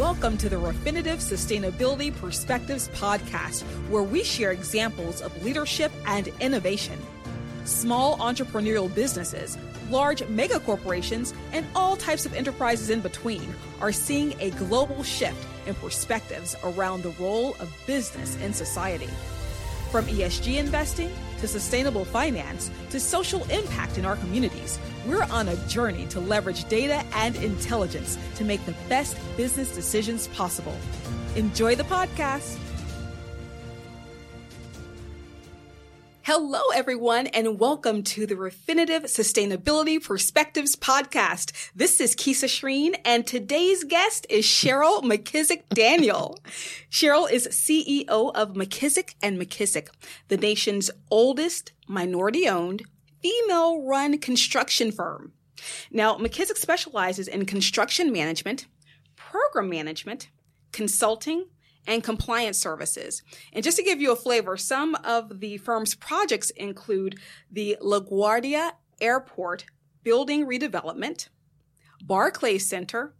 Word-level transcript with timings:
Welcome 0.00 0.38
to 0.38 0.48
the 0.48 0.56
Refinitiv 0.56 1.18
Sustainability 1.18 2.16
Perspectives 2.16 2.88
podcast, 2.88 3.60
where 3.90 4.02
we 4.02 4.24
share 4.24 4.50
examples 4.50 5.20
of 5.20 5.44
leadership 5.44 5.92
and 6.06 6.28
innovation. 6.40 6.98
Small 7.66 8.16
entrepreneurial 8.16 8.92
businesses, 8.94 9.58
large 9.90 10.26
mega 10.28 10.58
corporations, 10.60 11.34
and 11.52 11.66
all 11.76 11.98
types 11.98 12.24
of 12.24 12.32
enterprises 12.32 12.88
in 12.88 13.02
between 13.02 13.54
are 13.82 13.92
seeing 13.92 14.34
a 14.40 14.52
global 14.52 15.02
shift 15.02 15.46
in 15.66 15.74
perspectives 15.74 16.56
around 16.64 17.02
the 17.02 17.14
role 17.22 17.54
of 17.60 17.70
business 17.86 18.36
in 18.36 18.54
society. 18.54 19.10
From 19.90 20.06
ESG 20.06 20.56
investing 20.56 21.10
to 21.40 21.46
sustainable 21.46 22.06
finance 22.06 22.70
to 22.88 22.98
social 22.98 23.44
impact 23.50 23.98
in 23.98 24.06
our 24.06 24.16
communities, 24.16 24.78
we're 25.10 25.24
on 25.24 25.48
a 25.48 25.56
journey 25.66 26.06
to 26.06 26.20
leverage 26.20 26.68
data 26.68 27.04
and 27.14 27.34
intelligence 27.36 28.16
to 28.36 28.44
make 28.44 28.64
the 28.64 28.74
best 28.88 29.16
business 29.36 29.74
decisions 29.74 30.28
possible. 30.28 30.76
Enjoy 31.34 31.74
the 31.74 31.82
podcast. 31.82 32.56
Hello, 36.22 36.60
everyone, 36.72 37.26
and 37.28 37.58
welcome 37.58 38.04
to 38.04 38.24
the 38.24 38.36
Refinitiv 38.36 39.06
Sustainability 39.06 40.00
Perspectives 40.00 40.76
podcast. 40.76 41.50
This 41.74 42.00
is 42.00 42.14
Kisa 42.14 42.46
Shreen, 42.46 42.94
and 43.04 43.26
today's 43.26 43.82
guest 43.82 44.28
is 44.30 44.44
Cheryl 44.44 45.02
McKissack 45.02 45.62
Daniel. 45.70 46.38
Cheryl 46.90 47.28
is 47.28 47.48
CEO 47.48 48.06
of 48.08 48.52
McKissack 48.52 49.14
and 49.20 49.40
McKissack, 49.40 49.88
the 50.28 50.36
nation's 50.36 50.88
oldest 51.10 51.72
minority 51.88 52.48
owned, 52.48 52.84
female 53.22 53.82
run 53.82 54.18
construction 54.18 54.92
firm. 54.92 55.32
Now, 55.90 56.16
McKissack 56.16 56.56
specializes 56.56 57.28
in 57.28 57.44
construction 57.46 58.12
management, 58.12 58.66
program 59.16 59.68
management, 59.68 60.30
consulting, 60.72 61.46
and 61.86 62.04
compliance 62.04 62.58
services. 62.58 63.22
And 63.52 63.64
just 63.64 63.76
to 63.76 63.82
give 63.82 64.00
you 64.00 64.12
a 64.12 64.16
flavor, 64.16 64.56
some 64.56 64.94
of 64.96 65.40
the 65.40 65.58
firm's 65.58 65.94
projects 65.94 66.50
include 66.50 67.18
the 67.50 67.76
LaGuardia 67.82 68.72
Airport 69.00 69.64
building 70.02 70.46
redevelopment, 70.46 71.28
Barclay 72.02 72.58
Center, 72.58 73.14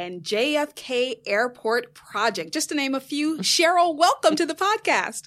and 0.00 0.22
JFK 0.22 1.16
Airport 1.26 1.92
Project, 1.92 2.54
just 2.54 2.70
to 2.70 2.74
name 2.74 2.94
a 2.94 3.00
few. 3.00 3.36
Cheryl, 3.40 3.94
welcome 3.94 4.34
to 4.34 4.46
the 4.46 4.54
podcast. 4.54 5.24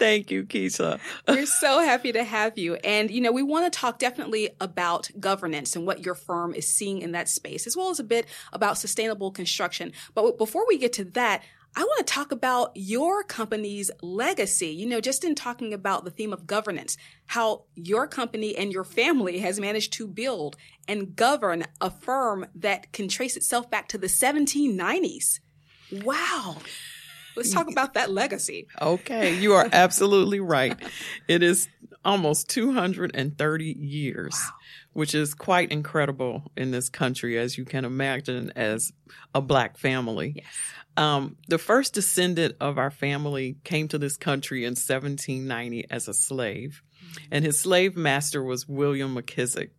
Thank 0.00 0.32
you, 0.32 0.42
Keisha. 0.42 0.98
We're 1.28 1.46
so 1.46 1.78
happy 1.78 2.10
to 2.10 2.24
have 2.24 2.58
you. 2.58 2.74
And, 2.76 3.08
you 3.08 3.20
know, 3.20 3.30
we 3.30 3.44
want 3.44 3.72
to 3.72 3.78
talk 3.78 4.00
definitely 4.00 4.50
about 4.60 5.08
governance 5.20 5.76
and 5.76 5.86
what 5.86 6.04
your 6.04 6.16
firm 6.16 6.54
is 6.54 6.66
seeing 6.66 7.02
in 7.02 7.12
that 7.12 7.28
space, 7.28 7.68
as 7.68 7.76
well 7.76 7.90
as 7.90 8.00
a 8.00 8.04
bit 8.04 8.26
about 8.52 8.78
sustainable 8.78 9.30
construction. 9.30 9.92
But 10.12 10.38
before 10.38 10.66
we 10.66 10.76
get 10.76 10.92
to 10.94 11.04
that, 11.04 11.42
I 11.78 11.80
want 11.80 12.06
to 12.06 12.12
talk 12.12 12.32
about 12.32 12.72
your 12.74 13.22
company's 13.22 13.90
legacy. 14.00 14.68
You 14.68 14.86
know, 14.86 15.00
just 15.00 15.24
in 15.24 15.34
talking 15.34 15.74
about 15.74 16.04
the 16.04 16.10
theme 16.10 16.32
of 16.32 16.46
governance, 16.46 16.96
how 17.26 17.64
your 17.74 18.06
company 18.06 18.56
and 18.56 18.72
your 18.72 18.82
family 18.82 19.40
has 19.40 19.60
managed 19.60 19.92
to 19.94 20.06
build 20.06 20.56
and 20.88 21.14
govern 21.14 21.64
a 21.82 21.90
firm 21.90 22.46
that 22.54 22.92
can 22.92 23.08
trace 23.08 23.36
itself 23.36 23.70
back 23.70 23.88
to 23.88 23.98
the 23.98 24.06
1790s. 24.06 25.40
Wow. 25.92 26.56
Let's 27.36 27.52
talk 27.52 27.70
about 27.70 27.92
that 27.92 28.10
legacy. 28.10 28.66
Okay, 28.80 29.38
you 29.38 29.52
are 29.52 29.68
absolutely 29.70 30.40
right. 30.40 30.74
It 31.28 31.42
is 31.42 31.68
almost 32.06 32.48
230 32.50 33.64
years, 33.64 34.34
wow. 34.34 34.54
which 34.92 35.14
is 35.14 35.34
quite 35.34 35.72
incredible 35.72 36.50
in 36.56 36.70
this 36.70 36.88
country, 36.88 37.38
as 37.38 37.58
you 37.58 37.64
can 37.64 37.84
imagine, 37.84 38.52
as 38.56 38.92
a 39.34 39.42
black 39.42 39.76
family. 39.76 40.34
Yes. 40.36 40.44
Um, 40.96 41.36
the 41.48 41.58
first 41.58 41.92
descendant 41.92 42.56
of 42.60 42.78
our 42.78 42.90
family 42.90 43.56
came 43.64 43.88
to 43.88 43.98
this 43.98 44.16
country 44.16 44.64
in 44.64 44.70
1790 44.70 45.90
as 45.90 46.08
a 46.08 46.14
slave, 46.14 46.82
and 47.30 47.44
his 47.44 47.58
slave 47.58 47.96
master 47.96 48.42
was 48.42 48.66
William 48.66 49.14
McKissack. 49.14 49.70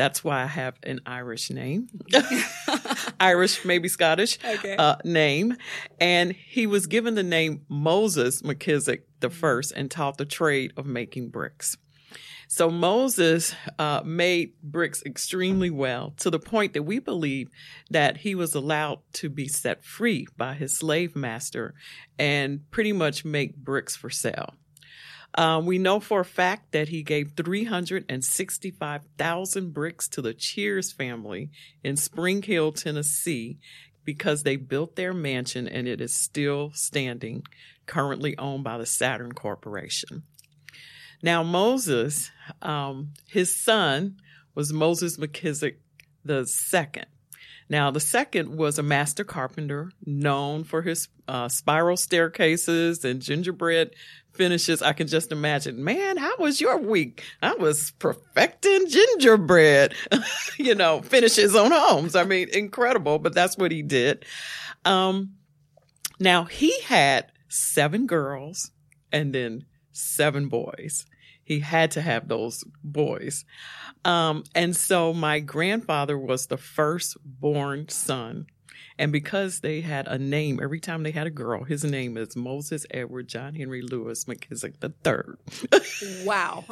That's 0.00 0.24
why 0.24 0.42
I 0.42 0.46
have 0.46 0.78
an 0.82 1.00
Irish 1.04 1.50
name, 1.50 1.88
Irish, 3.20 3.66
maybe 3.66 3.86
Scottish 3.86 4.38
okay. 4.42 4.74
uh, 4.74 4.96
name. 5.04 5.58
And 6.00 6.32
he 6.32 6.66
was 6.66 6.86
given 6.86 7.16
the 7.16 7.22
name 7.22 7.66
Moses 7.68 8.40
McKissack 8.40 9.02
the 9.20 9.28
first 9.28 9.72
and 9.72 9.90
taught 9.90 10.16
the 10.16 10.24
trade 10.24 10.72
of 10.78 10.86
making 10.86 11.28
bricks. 11.28 11.76
So 12.48 12.70
Moses 12.70 13.54
uh, 13.78 14.00
made 14.02 14.54
bricks 14.62 15.02
extremely 15.04 15.68
well 15.68 16.14
to 16.16 16.30
the 16.30 16.38
point 16.38 16.72
that 16.72 16.84
we 16.84 16.98
believe 16.98 17.50
that 17.90 18.16
he 18.16 18.34
was 18.34 18.54
allowed 18.54 19.00
to 19.12 19.28
be 19.28 19.48
set 19.48 19.84
free 19.84 20.26
by 20.38 20.54
his 20.54 20.74
slave 20.74 21.14
master 21.14 21.74
and 22.18 22.62
pretty 22.70 22.94
much 22.94 23.22
make 23.22 23.54
bricks 23.54 23.96
for 23.96 24.08
sale. 24.08 24.54
Uh, 25.34 25.60
we 25.64 25.78
know 25.78 26.00
for 26.00 26.20
a 26.20 26.24
fact 26.24 26.72
that 26.72 26.88
he 26.88 27.02
gave 27.02 27.32
365,000 27.36 29.72
bricks 29.72 30.08
to 30.08 30.20
the 30.20 30.34
Cheairs 30.34 30.92
family 30.92 31.50
in 31.84 31.96
Spring 31.96 32.42
Hill, 32.42 32.72
Tennessee, 32.72 33.58
because 34.04 34.42
they 34.42 34.56
built 34.56 34.96
their 34.96 35.12
mansion 35.12 35.68
and 35.68 35.86
it 35.86 36.00
is 36.00 36.12
still 36.12 36.72
standing, 36.74 37.44
currently 37.86 38.36
owned 38.38 38.64
by 38.64 38.78
the 38.78 38.86
Saturn 38.86 39.32
Corporation. 39.32 40.24
Now, 41.22 41.42
Moses, 41.42 42.30
um, 42.62 43.12
his 43.28 43.54
son 43.54 44.16
was 44.54 44.72
Moses 44.72 45.16
McKissack 45.16 45.76
the 46.24 46.46
second. 46.46 47.06
Now, 47.70 47.92
the 47.92 48.00
second 48.00 48.56
was 48.56 48.80
a 48.80 48.82
master 48.82 49.22
carpenter 49.22 49.92
known 50.04 50.64
for 50.64 50.82
his 50.82 51.08
uh, 51.28 51.48
spiral 51.48 51.96
staircases 51.96 53.04
and 53.04 53.22
gingerbread 53.22 53.94
finishes. 54.32 54.82
I 54.82 54.92
can 54.92 55.06
just 55.06 55.30
imagine, 55.30 55.84
man, 55.84 56.16
how 56.16 56.36
was 56.38 56.60
your 56.60 56.78
week? 56.78 57.22
I 57.40 57.54
was 57.54 57.92
perfecting 57.92 58.88
gingerbread, 58.88 59.94
you 60.58 60.74
know, 60.74 61.00
finishes 61.02 61.54
on 61.54 61.70
homes. 61.70 62.16
I 62.16 62.24
mean, 62.24 62.48
incredible, 62.52 63.20
but 63.20 63.34
that's 63.34 63.56
what 63.56 63.70
he 63.70 63.82
did. 63.82 64.24
Um, 64.84 65.34
now, 66.18 66.46
he 66.46 66.80
had 66.82 67.30
seven 67.48 68.08
girls 68.08 68.72
and 69.12 69.32
then 69.32 69.64
seven 70.00 70.48
boys. 70.48 71.06
He 71.42 71.60
had 71.60 71.90
to 71.92 72.00
have 72.00 72.28
those 72.28 72.64
boys. 72.84 73.44
Um, 74.04 74.44
and 74.54 74.76
so 74.76 75.12
my 75.12 75.40
grandfather 75.40 76.16
was 76.16 76.46
the 76.46 76.56
first 76.56 77.16
born 77.24 77.88
son. 77.88 78.46
And 78.98 79.12
because 79.12 79.60
they 79.60 79.80
had 79.80 80.06
a 80.06 80.18
name, 80.18 80.60
every 80.62 80.78
time 80.78 81.02
they 81.02 81.10
had 81.10 81.26
a 81.26 81.30
girl, 81.30 81.64
his 81.64 81.84
name 81.84 82.16
is 82.16 82.36
Moses 82.36 82.84
Edward 82.90 83.28
John 83.28 83.54
Henry 83.54 83.82
Lewis 83.82 84.26
McKissack 84.26 84.74
III. 84.84 86.24
wow. 86.24 86.64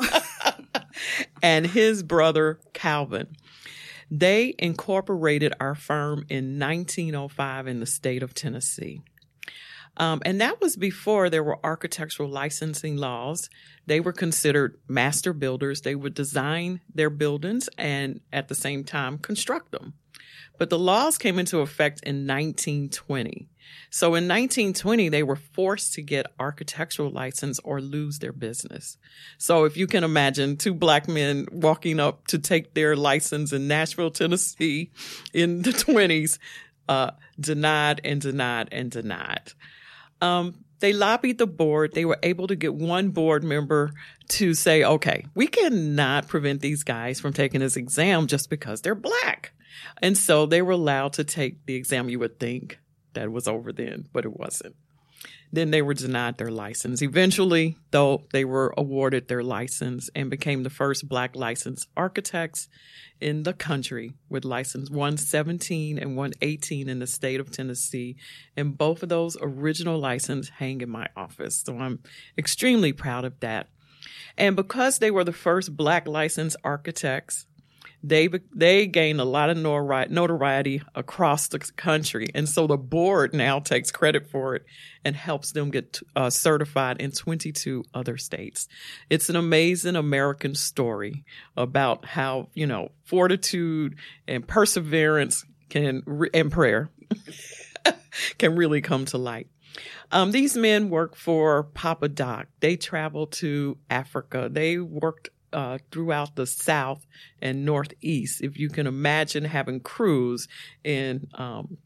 and 1.42 1.66
his 1.66 2.02
brother 2.02 2.60
Calvin. 2.72 3.34
They 4.10 4.54
incorporated 4.58 5.54
our 5.60 5.74
firm 5.74 6.24
in 6.28 6.58
1905 6.58 7.66
in 7.66 7.80
the 7.80 7.86
state 7.86 8.22
of 8.22 8.34
Tennessee. 8.34 9.02
Um, 9.98 10.22
and 10.24 10.40
that 10.40 10.60
was 10.60 10.76
before 10.76 11.28
there 11.28 11.42
were 11.42 11.58
architectural 11.64 12.28
licensing 12.28 12.96
laws. 12.96 13.50
They 13.86 14.00
were 14.00 14.12
considered 14.12 14.78
master 14.86 15.32
builders. 15.32 15.80
They 15.80 15.94
would 15.94 16.14
design 16.14 16.80
their 16.94 17.10
buildings 17.10 17.68
and 17.76 18.20
at 18.32 18.48
the 18.48 18.54
same 18.54 18.84
time 18.84 19.18
construct 19.18 19.72
them. 19.72 19.94
But 20.56 20.70
the 20.70 20.78
laws 20.78 21.18
came 21.18 21.38
into 21.38 21.60
effect 21.60 22.02
in 22.02 22.26
1920. 22.26 23.48
So 23.90 24.08
in 24.08 24.26
1920, 24.26 25.08
they 25.08 25.22
were 25.22 25.36
forced 25.36 25.94
to 25.94 26.02
get 26.02 26.26
architectural 26.38 27.10
license 27.10 27.60
or 27.60 27.80
lose 27.80 28.18
their 28.18 28.32
business. 28.32 28.98
So 29.38 29.64
if 29.64 29.76
you 29.76 29.86
can 29.86 30.04
imagine 30.04 30.56
two 30.56 30.74
black 30.74 31.08
men 31.08 31.46
walking 31.52 32.00
up 32.00 32.26
to 32.28 32.38
take 32.38 32.74
their 32.74 32.96
license 32.96 33.52
in 33.52 33.68
Nashville, 33.68 34.10
Tennessee 34.10 34.90
in 35.32 35.62
the 35.62 35.70
20s, 35.70 36.38
uh, 36.88 37.12
denied 37.38 38.00
and 38.04 38.20
denied 38.20 38.68
and 38.72 38.90
denied. 38.90 39.52
Um, 40.20 40.64
they 40.80 40.92
lobbied 40.92 41.38
the 41.38 41.46
board. 41.46 41.92
They 41.94 42.04
were 42.04 42.18
able 42.22 42.46
to 42.46 42.56
get 42.56 42.74
one 42.74 43.10
board 43.10 43.42
member 43.42 43.92
to 44.28 44.54
say, 44.54 44.84
okay, 44.84 45.24
we 45.34 45.46
cannot 45.46 46.28
prevent 46.28 46.60
these 46.60 46.84
guys 46.84 47.20
from 47.20 47.32
taking 47.32 47.60
this 47.60 47.76
exam 47.76 48.26
just 48.26 48.48
because 48.50 48.80
they're 48.80 48.94
black. 48.94 49.52
And 50.00 50.16
so 50.16 50.46
they 50.46 50.62
were 50.62 50.72
allowed 50.72 51.14
to 51.14 51.24
take 51.24 51.66
the 51.66 51.74
exam. 51.74 52.08
You 52.08 52.20
would 52.20 52.38
think 52.38 52.78
that 53.14 53.30
was 53.32 53.48
over 53.48 53.72
then, 53.72 54.08
but 54.12 54.24
it 54.24 54.38
wasn't. 54.38 54.76
Then 55.50 55.70
they 55.70 55.80
were 55.80 55.94
denied 55.94 56.36
their 56.36 56.50
license. 56.50 57.00
Eventually, 57.00 57.76
though, 57.90 58.24
they 58.32 58.44
were 58.44 58.74
awarded 58.76 59.28
their 59.28 59.42
license 59.42 60.10
and 60.14 60.28
became 60.28 60.62
the 60.62 60.70
first 60.70 61.08
black 61.08 61.34
licensed 61.34 61.88
architects 61.96 62.68
in 63.20 63.44
the 63.44 63.54
country 63.54 64.12
with 64.28 64.44
license 64.44 64.90
117 64.90 65.98
and 65.98 66.16
118 66.16 66.88
in 66.88 66.98
the 66.98 67.06
state 67.06 67.40
of 67.40 67.50
Tennessee. 67.50 68.16
And 68.56 68.76
both 68.76 69.02
of 69.02 69.08
those 69.08 69.36
original 69.40 69.98
licenses 69.98 70.50
hang 70.50 70.80
in 70.82 70.90
my 70.90 71.08
office. 71.16 71.62
So 71.64 71.78
I'm 71.78 72.00
extremely 72.36 72.92
proud 72.92 73.24
of 73.24 73.40
that. 73.40 73.68
And 74.36 74.54
because 74.54 74.98
they 74.98 75.10
were 75.10 75.24
the 75.24 75.32
first 75.32 75.76
black 75.76 76.06
licensed 76.06 76.56
architects, 76.62 77.46
they 78.02 78.28
they 78.54 78.86
gained 78.86 79.20
a 79.20 79.24
lot 79.24 79.50
of 79.50 79.56
notoriety 79.56 80.82
across 80.94 81.48
the 81.48 81.58
country, 81.58 82.28
and 82.34 82.48
so 82.48 82.66
the 82.66 82.76
board 82.76 83.34
now 83.34 83.58
takes 83.58 83.90
credit 83.90 84.30
for 84.30 84.54
it 84.54 84.64
and 85.04 85.16
helps 85.16 85.52
them 85.52 85.70
get 85.70 86.00
uh, 86.14 86.30
certified 86.30 87.00
in 87.00 87.10
22 87.10 87.84
other 87.94 88.16
states. 88.16 88.68
It's 89.10 89.28
an 89.28 89.36
amazing 89.36 89.96
American 89.96 90.54
story 90.54 91.24
about 91.56 92.04
how 92.04 92.50
you 92.54 92.66
know 92.66 92.90
fortitude 93.04 93.96
and 94.28 94.46
perseverance 94.46 95.44
can 95.68 96.02
and 96.32 96.52
prayer 96.52 96.90
can 98.38 98.54
really 98.54 98.80
come 98.80 99.06
to 99.06 99.18
light. 99.18 99.48
Um, 100.10 100.30
these 100.30 100.56
men 100.56 100.88
work 100.88 101.16
for 101.16 101.64
Papa 101.64 102.08
Doc. 102.08 102.46
They 102.60 102.76
travel 102.76 103.26
to 103.26 103.76
Africa. 103.90 104.48
They 104.50 104.78
worked 104.78 105.28
uh, 105.52 105.78
throughout 105.90 106.36
the 106.36 106.46
South 106.46 107.06
and 107.40 107.64
Northeast. 107.64 108.42
If 108.42 108.58
you 108.58 108.68
can 108.68 108.86
imagine 108.86 109.44
having 109.44 109.80
crews 109.80 110.48
in 110.84 111.28
um, 111.34 111.78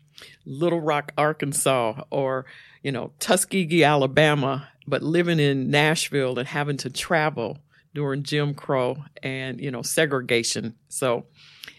Little 0.45 0.81
Rock, 0.81 1.13
Arkansas, 1.17 2.03
or 2.11 2.47
you 2.83 2.93
know 2.93 3.13
Tuskegee, 3.19 3.85
Alabama, 3.85 4.69
but 4.87 5.03
living 5.03 5.41
in 5.41 5.71
Nashville 5.71 6.39
and 6.39 6.49
having 6.49 6.77
to 6.79 6.91
travel 6.91 7.59
during 7.95 8.23
Jim 8.23 8.55
Crow 8.55 8.97
and 9.23 9.61
you 9.61 9.71
know 9.71 9.83
segregation. 9.83 10.77
So 10.89 11.27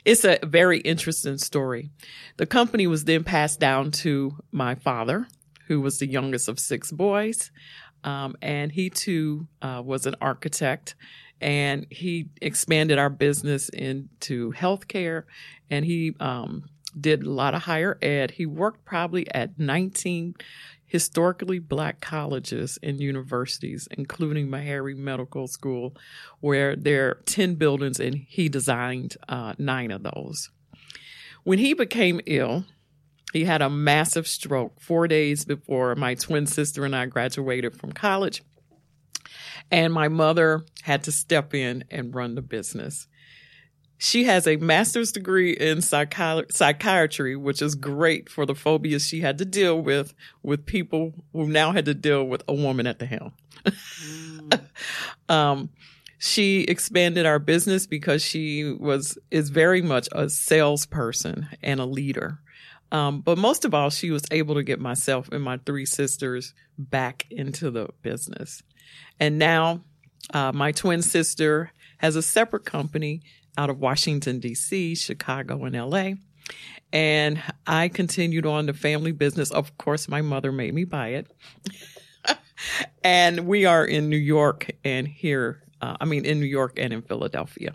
it's 0.06 0.26
a 0.26 0.40
very 0.44 0.80
interesting 0.80 1.38
story. 1.38 1.90
The 2.38 2.46
company 2.46 2.88
was 2.88 3.06
then 3.06 3.24
passed 3.24 3.60
down 3.60 3.92
to 3.92 4.36
my 4.52 4.76
father, 4.76 5.28
who 5.68 5.82
was 5.82 6.00
the 6.00 6.08
youngest 6.08 6.50
of 6.50 6.60
six 6.60 6.92
boys. 6.92 7.52
Um, 8.04 8.36
and 8.42 8.70
he 8.70 8.90
too 8.90 9.48
uh, 9.62 9.82
was 9.84 10.06
an 10.06 10.16
architect 10.20 10.96
and 11.42 11.86
he 11.90 12.30
expanded 12.42 12.98
our 12.98 13.10
business 13.10 13.70
into 13.70 14.54
healthcare 14.54 15.24
and 15.70 15.86
he 15.86 16.16
um, 16.20 16.64
did 17.00 17.24
a 17.24 17.30
lot 17.30 17.54
of 17.54 17.64
higher 17.64 17.98
ed. 18.02 18.32
He 18.32 18.46
worked 18.46 18.86
probably 18.86 19.30
at 19.34 19.60
19 19.60 20.36
historically 20.86 21.58
black 21.58 22.00
colleges 22.02 22.78
and 22.84 23.02
universities, 23.02 23.88
including 23.90 24.48
Meharry 24.48 24.96
Medical 24.96 25.48
School, 25.48 25.96
where 26.40 26.76
there 26.76 27.10
are 27.10 27.22
10 27.26 27.56
buildings 27.56 28.00
and 28.00 28.16
he 28.16 28.48
designed 28.48 29.18
uh, 29.28 29.54
nine 29.58 29.90
of 29.90 30.04
those. 30.04 30.52
When 31.44 31.58
he 31.58 31.74
became 31.74 32.22
ill, 32.28 32.66
he 33.34 33.46
had 33.46 33.64
a 33.64 33.72
massive 33.72 34.28
stroke 34.28 34.80
four 34.80 35.08
days 35.08 35.46
before 35.46 35.96
my 35.96 36.14
twin 36.14 36.46
sister 36.46 36.86
and 36.86 36.96
I 36.96 37.08
graduated 37.08 37.76
from 37.76 37.92
college. 37.92 38.44
And 39.74 39.92
my 39.92 40.08
mother 40.08 40.66
had 40.84 41.04
to 41.06 41.12
step 41.12 41.56
in 41.56 41.84
and 41.90 42.14
run 42.14 42.36
the 42.36 42.44
business. 42.44 43.08
She 43.98 44.26
has 44.26 44.46
a 44.46 44.58
master's 44.58 45.12
degree 45.12 45.54
in 45.54 45.80
psychi- 45.80 46.52
psychiatry, 46.52 47.36
which 47.36 47.60
is 47.60 47.74
great 47.74 48.30
for 48.30 48.46
the 48.46 48.54
phobias 48.54 49.08
she 49.08 49.22
had 49.22 49.40
to 49.40 49.46
deal 49.46 49.82
with, 49.82 50.14
with 50.44 50.68
people 50.68 51.16
who 51.32 51.48
now 51.48 51.72
had 51.72 51.86
to 51.86 51.96
deal 51.96 52.24
with 52.24 52.44
a 52.48 52.54
woman 52.54 52.86
at 52.86 53.00
the 53.00 53.08
helm. 53.08 53.34
Mm. 53.66 54.62
um, 55.30 55.70
she 56.20 56.62
expanded 56.62 57.26
our 57.26 57.40
business 57.40 57.88
because 57.88 58.24
she 58.24 58.66
was, 58.66 59.18
is 59.32 59.50
very 59.50 59.82
much 59.82 60.08
a 60.12 60.30
salesperson 60.30 61.48
and 61.64 61.80
a 61.80 61.86
leader. 61.86 62.38
Um, 62.92 63.22
but 63.22 63.40
most 63.40 63.66
of 63.66 63.74
all, 63.74 63.90
she 63.90 64.12
was 64.12 64.22
able 64.30 64.54
to 64.54 64.62
get 64.62 64.80
myself 64.80 65.30
and 65.32 65.44
my 65.44 65.58
three 65.66 65.88
sisters 65.88 66.54
back 66.78 67.26
into 67.32 67.72
the 67.72 67.88
business. 68.04 68.62
And 69.20 69.38
now 69.38 69.82
uh, 70.34 70.52
my 70.52 70.72
twin 70.72 71.02
sister 71.02 71.72
has 71.98 72.16
a 72.16 72.22
separate 72.22 72.66
company 72.66 73.22
out 73.58 73.70
of 73.70 73.80
Washington, 73.80 74.40
D.C., 74.40 74.96
Chicago, 74.96 75.64
and 75.66 75.76
L.A. 75.76 76.16
And 76.92 77.42
I 77.66 77.88
continued 77.88 78.46
on 78.46 78.66
the 78.66 78.74
family 78.74 79.12
business. 79.12 79.52
Of 79.52 79.78
course, 79.78 80.08
my 80.08 80.22
mother 80.22 80.52
made 80.52 80.74
me 80.74 80.84
buy 80.84 81.10
it. 81.10 81.32
and 83.04 83.48
we 83.48 83.66
are 83.66 83.86
in 83.86 84.10
New 84.10 84.18
York 84.18 84.72
and 84.84 85.08
here, 85.08 85.64
uh, 85.82 85.98
I 86.00 86.06
mean, 86.06 86.26
in 86.26 86.40
New 86.40 86.46
York 86.46 86.74
and 86.78 86.94
in 86.94 87.02
Philadelphia. 87.02 87.74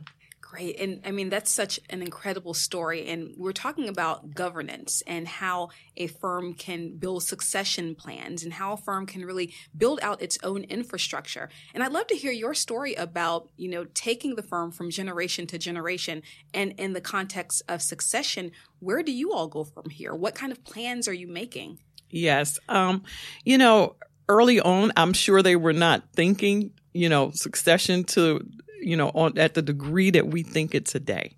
Great. 0.50 0.81
And 0.81 1.03
I 1.05 1.11
mean, 1.11 1.29
that's 1.29 1.50
such 1.50 1.79
an 1.91 2.00
incredible 2.00 2.55
story. 2.55 3.06
And 3.09 3.35
we're 3.37 3.53
talking 3.53 3.87
about 3.87 4.35
governance 4.35 5.03
and 5.06 5.29
how 5.29 5.69
a 5.95 6.06
firm 6.06 6.55
can 6.55 6.97
build 6.97 7.23
succession 7.23 7.95
plans 7.95 8.43
and 8.43 8.55
how 8.55 8.73
a 8.73 8.79
firm 8.79 9.05
can 9.05 9.27
really 9.27 9.53
build 9.77 10.00
out 10.00 10.23
its 10.23 10.39
own 10.43 10.65
infrastructure. 10.65 11.50
And 11.75 11.83
I'd 11.83 11.93
love 11.93 12.06
to 12.06 12.17
hear 12.17 12.33
your 12.33 12.55
story 12.55 12.95
about, 12.95 13.50
you 13.59 13.69
know, 13.69 13.85
taking 13.93 14.37
the 14.37 14.43
firm 14.43 14.73
from 14.73 14.89
generation 14.91 15.47
to 15.49 15.59
generation 15.59 16.23
and 16.55 16.73
in 16.79 16.94
the 16.94 17.03
context 17.03 17.61
of 17.69 17.83
succession, 17.83 18.53
where 18.79 19.03
do 19.03 19.12
you 19.12 19.35
all 19.35 19.49
go 19.49 19.65
from 19.65 19.91
here? 19.91 20.15
What 20.15 20.35
kind 20.35 20.51
of 20.51 20.65
plans 20.65 21.09
are 21.09 21.12
you 21.12 21.29
making? 21.29 21.79
Yes. 22.09 22.59
Um, 22.71 23.05
you 23.44 23.59
know, 23.59 23.97
early 24.31 24.61
on, 24.61 24.93
I'm 24.97 25.12
sure 25.12 25.43
they 25.43 25.56
were 25.56 25.75
not 25.75 26.05
thinking, 26.15 26.73
you 26.94 27.11
know, 27.11 27.33
succession 27.33 28.05
to 28.05 28.49
you 28.88 28.96
know, 28.96 29.11
on 29.11 29.37
at 29.37 29.52
the 29.52 29.61
degree 29.61 30.11
that 30.11 30.29
we 30.29 30.43
think 30.43 30.75
it 30.75 30.87
today. 30.87 31.37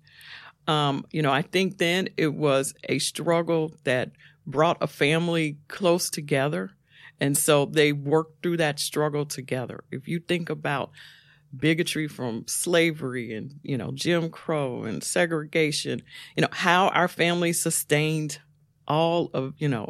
Um, 0.67 1.05
you 1.11 1.21
know, 1.21 1.33
I 1.33 1.41
think 1.41 1.79
then 1.79 2.07
it 2.15 2.33
was 2.33 2.73
a 2.87 2.97
struggle 2.99 3.73
that 3.83 4.11
brought 4.47 4.77
a 4.79 4.87
family 4.87 5.57
close 5.67 6.09
together. 6.09 6.71
And 7.19 7.37
so 7.37 7.65
they 7.65 7.91
worked 7.91 8.41
through 8.41 8.57
that 8.57 8.79
struggle 8.79 9.25
together. 9.25 9.83
If 9.91 10.07
you 10.07 10.21
think 10.21 10.49
about 10.49 10.91
bigotry 11.53 12.07
from 12.07 12.45
slavery 12.47 13.33
and, 13.33 13.59
you 13.63 13.77
know, 13.77 13.91
Jim 13.93 14.29
Crow 14.29 14.83
and 14.83 15.03
segregation, 15.03 16.03
you 16.37 16.43
know, 16.43 16.49
how 16.53 16.87
our 16.87 17.09
family 17.09 17.51
sustained 17.51 18.39
all 18.87 19.29
of, 19.33 19.55
you 19.57 19.67
know, 19.67 19.89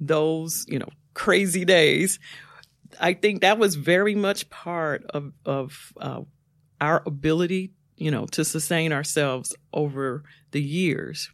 those, 0.00 0.64
you 0.68 0.78
know, 0.78 0.88
crazy 1.12 1.66
days. 1.66 2.18
I 2.98 3.12
think 3.12 3.42
that 3.42 3.58
was 3.58 3.74
very 3.74 4.14
much 4.14 4.48
part 4.48 5.04
of, 5.10 5.32
of 5.44 5.92
uh, 6.00 6.22
our 6.80 7.02
ability, 7.06 7.72
you 7.96 8.10
know, 8.10 8.26
to 8.26 8.44
sustain 8.44 8.92
ourselves 8.92 9.54
over 9.72 10.24
the 10.50 10.62
years. 10.62 11.30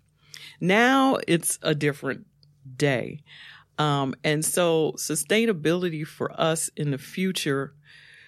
Now 0.60 1.18
it's 1.26 1.58
a 1.62 1.74
different 1.74 2.26
day. 2.76 3.22
Um, 3.78 4.14
and 4.24 4.44
so 4.44 4.92
sustainability 4.96 6.06
for 6.06 6.30
us 6.38 6.68
in 6.76 6.90
the 6.90 6.98
future 6.98 7.74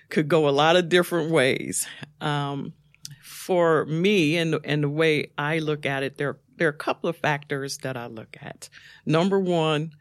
could 0.08 0.28
go 0.28 0.48
a 0.48 0.50
lot 0.50 0.76
of 0.76 0.88
different 0.88 1.30
ways. 1.30 1.86
Um, 2.20 2.72
for 3.22 3.84
me 3.86 4.36
and, 4.36 4.58
and 4.64 4.84
the 4.84 4.88
way 4.88 5.32
I 5.36 5.58
look 5.58 5.84
at 5.84 6.02
it, 6.02 6.16
there, 6.16 6.38
there 6.56 6.68
are 6.68 6.72
a 6.72 6.74
couple 6.74 7.10
of 7.10 7.16
factors 7.16 7.78
that 7.78 7.96
I 7.96 8.06
look 8.06 8.36
at. 8.40 8.68
Number 9.04 9.38
one, 9.38 9.92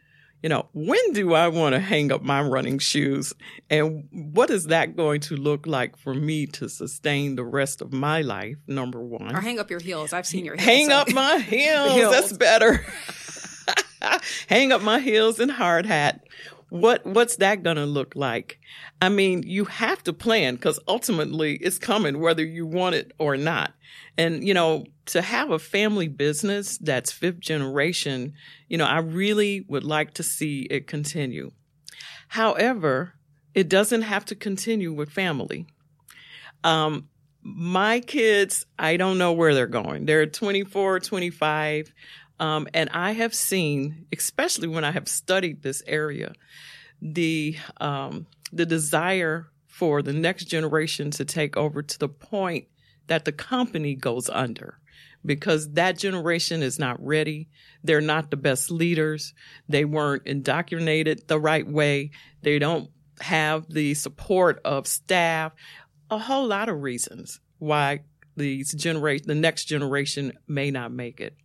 you 0.42 0.50
know, 0.50 0.68
when 0.74 1.14
do 1.14 1.34
I 1.34 1.48
want 1.50 1.74
to 1.74 1.80
hang 1.80 2.12
up 2.12 2.24
my 2.24 2.42
running 2.42 2.80
shoes? 2.80 3.34
And 3.70 4.08
what 4.12 4.50
is 4.50 4.68
that 4.68 4.96
going 4.96 5.22
to 5.22 5.36
look 5.36 5.68
like 5.68 5.98
for 5.98 6.14
me 6.14 6.48
to 6.48 6.68
sustain 6.68 7.36
the 7.36 7.44
rest 7.44 7.82
of 7.82 7.94
my 7.94 8.22
life? 8.22 8.58
Number 8.68 9.02
one. 9.02 9.36
Or 9.36 9.42
hang 9.42 9.60
up 9.60 9.70
your 9.70 9.80
heels. 9.80 10.14
I've 10.14 10.26
seen 10.26 10.46
your 10.46 10.56
heels. 10.56 10.66
Hang 10.66 10.88
so. 10.88 10.96
up 10.96 11.14
my 11.14 11.38
heels. 11.48 11.94
heels. 11.94 12.12
That's 12.12 12.34
better. 12.34 12.86
hang 14.48 14.72
up 14.72 14.82
my 14.82 15.00
heels 15.00 15.40
and 15.40 15.52
hard 15.52 15.86
hat. 15.86 16.26
What 16.72 17.06
what's 17.06 17.36
that 17.36 17.64
going 17.64 17.76
to 17.76 17.86
look 17.86 18.14
like? 18.16 18.58
I 19.02 19.10
mean, 19.10 19.44
you 19.44 19.66
have 19.66 20.02
to 20.06 20.14
plan 20.14 20.56
because 20.56 20.80
ultimately 20.88 21.58
it's 21.58 21.78
coming 21.78 22.22
whether 22.22 22.46
you 22.46 22.66
want 22.66 22.96
it 22.96 23.12
or 23.20 23.36
not. 23.36 23.74
And 24.18 24.48
you 24.48 24.54
know, 24.54 24.86
to 25.08 25.22
have 25.22 25.50
a 25.50 25.60
family 25.60 26.08
business 26.08 26.78
that's 26.78 27.12
fifth 27.12 27.42
generation, 27.42 28.36
you 28.70 28.78
know, 28.78 28.86
I 28.86 29.00
really 29.00 29.66
would 29.68 29.84
like 29.84 30.14
to 30.14 30.24
see 30.24 30.62
it 30.72 30.88
continue. 30.88 31.52
However, 32.30 33.16
it 33.54 33.68
doesn't 33.68 34.04
have 34.04 34.24
to 34.28 34.36
continue 34.36 34.94
with 34.94 35.10
family. 35.10 35.68
Um, 36.64 37.10
my 37.44 38.00
kids, 38.00 38.66
I 38.80 38.96
don't 38.96 39.18
know 39.18 39.34
where 39.34 39.54
they're 39.54 39.68
going. 39.68 40.06
They're 40.06 40.26
24, 40.26 41.02
25. 41.02 41.94
Um, 42.42 42.68
and 42.74 42.90
I 42.90 43.12
have 43.12 43.36
seen, 43.36 44.08
especially 44.12 44.68
when 44.68 44.84
I 44.84 44.90
have 44.90 45.08
studied 45.08 45.62
this 45.62 45.84
area, 45.86 46.34
the 47.00 47.56
um, 47.80 48.26
the 48.52 48.66
desire 48.66 49.48
for 49.68 50.02
the 50.02 50.12
next 50.12 50.46
generation 50.46 51.12
to 51.12 51.24
take 51.24 51.56
over 51.56 51.84
to 51.84 52.00
the 52.00 52.10
point 52.10 52.66
that 53.06 53.26
the 53.26 53.32
company 53.32 53.94
goes 53.94 54.28
under 54.28 54.80
because 55.24 55.74
that 55.74 56.00
generation 56.00 56.64
is 56.64 56.80
not 56.80 57.04
ready. 57.06 57.48
They're 57.84 58.02
not 58.02 58.32
the 58.32 58.38
best 58.38 58.72
leaders. 58.72 59.36
They 59.70 59.86
weren't 59.86 60.26
indoctrinated 60.26 61.28
the 61.28 61.40
right 61.40 61.68
way. 61.68 62.10
They 62.42 62.58
don't 62.58 62.90
have 63.20 63.70
the 63.70 63.94
support 63.94 64.60
of 64.66 64.88
staff. 64.88 65.54
A 66.10 66.18
whole 66.18 66.48
lot 66.48 66.70
of 66.70 66.82
reasons 66.82 67.40
why 67.60 68.00
these 68.36 68.74
generation, 68.74 69.28
the 69.28 69.36
next 69.36 69.66
generation 69.66 70.34
may 70.48 70.72
not 70.72 70.92
make 70.92 71.22
it. 71.22 71.36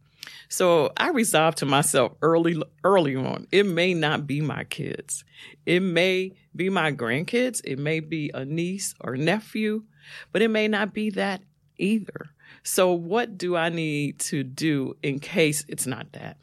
So 0.48 0.92
I 0.96 1.10
resolved 1.10 1.58
to 1.58 1.66
myself 1.66 2.12
early, 2.22 2.60
early 2.84 3.16
on, 3.16 3.46
it 3.52 3.66
may 3.66 3.94
not 3.94 4.26
be 4.26 4.40
my 4.40 4.64
kids. 4.64 5.24
It 5.64 5.80
may 5.80 6.32
be 6.54 6.70
my 6.70 6.92
grandkids. 6.92 7.60
It 7.64 7.78
may 7.78 8.00
be 8.00 8.30
a 8.32 8.44
niece 8.44 8.94
or 9.00 9.16
nephew, 9.16 9.84
but 10.32 10.42
it 10.42 10.48
may 10.48 10.68
not 10.68 10.94
be 10.94 11.10
that 11.10 11.42
either. 11.78 12.30
So 12.62 12.92
what 12.92 13.38
do 13.38 13.56
I 13.56 13.68
need 13.68 14.18
to 14.20 14.42
do 14.42 14.96
in 15.02 15.18
case 15.18 15.64
it's 15.68 15.86
not 15.86 16.12
that? 16.12 16.36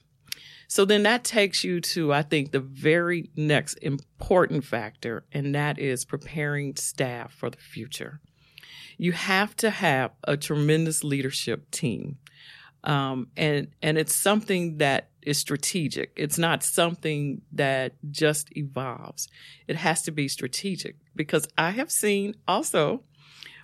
So 0.67 0.85
then 0.85 1.03
that 1.03 1.23
takes 1.23 1.63
you 1.63 1.81
to, 1.81 2.11
I 2.11 2.23
think, 2.23 2.51
the 2.51 2.59
very 2.59 3.29
next 3.35 3.75
important 3.75 4.63
factor, 4.63 5.23
and 5.31 5.53
that 5.53 5.77
is 5.77 6.03
preparing 6.03 6.75
staff 6.75 7.31
for 7.31 7.49
the 7.49 7.57
future. 7.57 8.21
You 8.97 9.11
have 9.11 9.55
to 9.57 9.69
have 9.69 10.11
a 10.23 10.35
tremendous 10.35 11.03
leadership 11.03 11.69
team. 11.69 12.17
Um, 12.83 13.27
and, 13.37 13.69
and 13.81 13.97
it's 13.97 14.15
something 14.15 14.77
that 14.77 15.09
is 15.21 15.37
strategic. 15.37 16.11
It's 16.15 16.37
not 16.37 16.63
something 16.63 17.41
that 17.53 17.93
just 18.11 18.55
evolves. 18.57 19.29
It 19.67 19.77
has 19.77 20.01
to 20.03 20.11
be 20.11 20.27
strategic 20.27 20.97
because 21.15 21.47
I 21.57 21.71
have 21.71 21.91
seen 21.91 22.35
also 22.47 23.03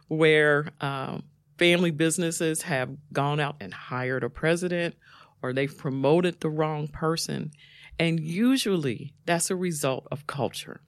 where 0.08 0.70
um, 0.82 1.24
family 1.58 1.92
businesses 1.92 2.64
have 2.64 2.90
gone 3.12 3.40
out 3.40 3.58
and 3.60 3.74
hired 3.74 4.24
a 4.24 4.30
president 4.30 4.96
or 5.42 5.54
they've 5.54 5.78
promoted 5.78 6.40
the 6.40 6.50
wrong 6.50 6.88
person. 6.88 7.52
And 7.98 8.20
usually 8.20 9.14
that's 9.26 9.52
a 9.52 9.56
result 9.56 10.08
of 10.12 10.28
culture. 10.28 10.82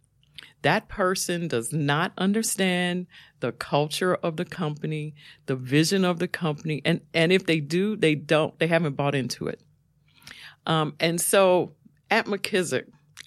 That 0.62 0.88
person 0.88 1.48
does 1.48 1.74
not 1.74 2.14
understand 2.18 3.08
the 3.40 3.52
culture 3.52 4.16
of 4.16 4.38
the 4.38 4.46
company, 4.46 5.16
the 5.48 5.56
vision 5.56 6.06
of 6.06 6.20
the 6.20 6.28
company. 6.28 6.82
And, 6.86 7.02
and 7.14 7.32
if 7.32 7.46
they 7.46 7.60
do, 7.60 7.96
they 7.96 8.16
don't, 8.16 8.58
they 8.60 8.68
haven't 8.68 8.96
bought 8.96 9.16
into 9.16 9.48
it. 9.48 9.62
Um, 10.68 10.94
and 11.00 11.20
so 11.20 11.74
at 12.10 12.28
McKissack, 12.28 12.86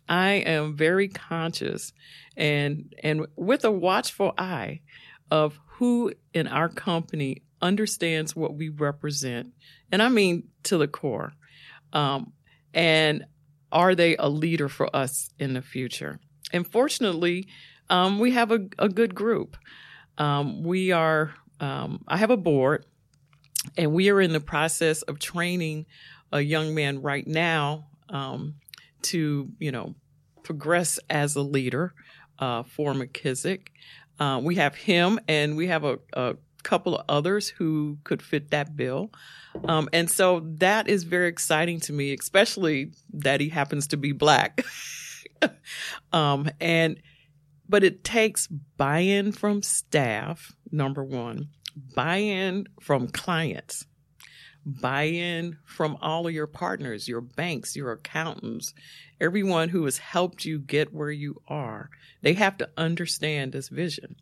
I 0.08 0.32
am 0.32 0.76
very 0.76 1.08
conscious 1.08 1.92
and, 2.36 2.94
and 3.02 3.26
with 3.36 3.64
a 3.64 3.70
watchful 3.70 4.32
eye 4.38 4.80
of 5.30 5.58
who 5.66 6.12
in 6.32 6.46
our 6.46 6.68
company 6.68 7.42
understands 7.60 8.36
what 8.36 8.54
we 8.54 8.68
represent. 8.68 9.52
And 9.90 10.02
I 10.02 10.08
mean 10.08 10.48
to 10.64 10.78
the 10.78 10.86
core. 10.86 11.32
Um, 11.92 12.32
and 12.72 13.24
are 13.72 13.94
they 13.94 14.16
a 14.16 14.28
leader 14.28 14.68
for 14.68 14.94
us 14.94 15.30
in 15.38 15.54
the 15.54 15.62
future? 15.62 16.20
And 16.54 16.66
fortunately, 16.66 17.48
um, 17.90 18.20
we 18.20 18.30
have 18.30 18.52
a, 18.52 18.60
a 18.78 18.88
good 18.88 19.14
group. 19.14 19.56
Um, 20.16 20.62
we 20.62 20.92
are, 20.92 21.34
um, 21.58 22.04
I 22.06 22.16
have 22.16 22.30
a 22.30 22.36
board, 22.36 22.86
and 23.76 23.92
we 23.92 24.08
are 24.08 24.20
in 24.20 24.32
the 24.32 24.40
process 24.40 25.02
of 25.02 25.18
training 25.18 25.86
a 26.32 26.40
young 26.40 26.74
man 26.74 27.02
right 27.02 27.26
now 27.26 27.88
um, 28.08 28.54
to, 29.02 29.50
you 29.58 29.72
know, 29.72 29.96
progress 30.44 31.00
as 31.10 31.34
a 31.34 31.42
leader 31.42 31.92
uh, 32.38 32.62
for 32.62 32.92
McKissack. 32.92 33.68
Uh, 34.20 34.40
we 34.42 34.54
have 34.54 34.76
him, 34.76 35.18
and 35.26 35.56
we 35.56 35.66
have 35.66 35.84
a, 35.84 35.98
a, 36.12 36.36
couple 36.62 36.96
of 36.96 37.04
others 37.10 37.46
who 37.46 37.98
could 38.04 38.22
fit 38.22 38.50
that 38.50 38.74
bill. 38.74 39.10
Um, 39.64 39.86
and 39.92 40.10
so 40.10 40.40
that 40.60 40.88
is 40.88 41.04
very 41.04 41.28
exciting 41.28 41.78
to 41.80 41.92
me, 41.92 42.14
especially 42.14 42.92
that 43.12 43.42
he 43.42 43.50
happens 43.50 43.88
to 43.88 43.98
be 43.98 44.12
black. 44.12 44.64
um, 46.12 46.48
and 46.60 47.00
but 47.68 47.82
it 47.82 48.04
takes 48.04 48.46
buy-in 48.46 49.32
from 49.32 49.62
staff, 49.62 50.54
number 50.70 51.02
one, 51.02 51.48
buy-in 51.94 52.66
from 52.80 53.08
clients 53.08 53.86
buy 54.64 55.04
in 55.04 55.58
from 55.64 55.96
all 56.00 56.26
of 56.26 56.32
your 56.32 56.46
partners, 56.46 57.08
your 57.08 57.20
banks, 57.20 57.76
your 57.76 57.92
accountants, 57.92 58.74
everyone 59.20 59.68
who 59.68 59.84
has 59.84 59.98
helped 59.98 60.44
you 60.44 60.58
get 60.58 60.94
where 60.94 61.10
you 61.10 61.40
are. 61.48 61.90
They 62.22 62.34
have 62.34 62.56
to 62.58 62.70
understand 62.76 63.52
this 63.52 63.68
vision. 63.68 64.16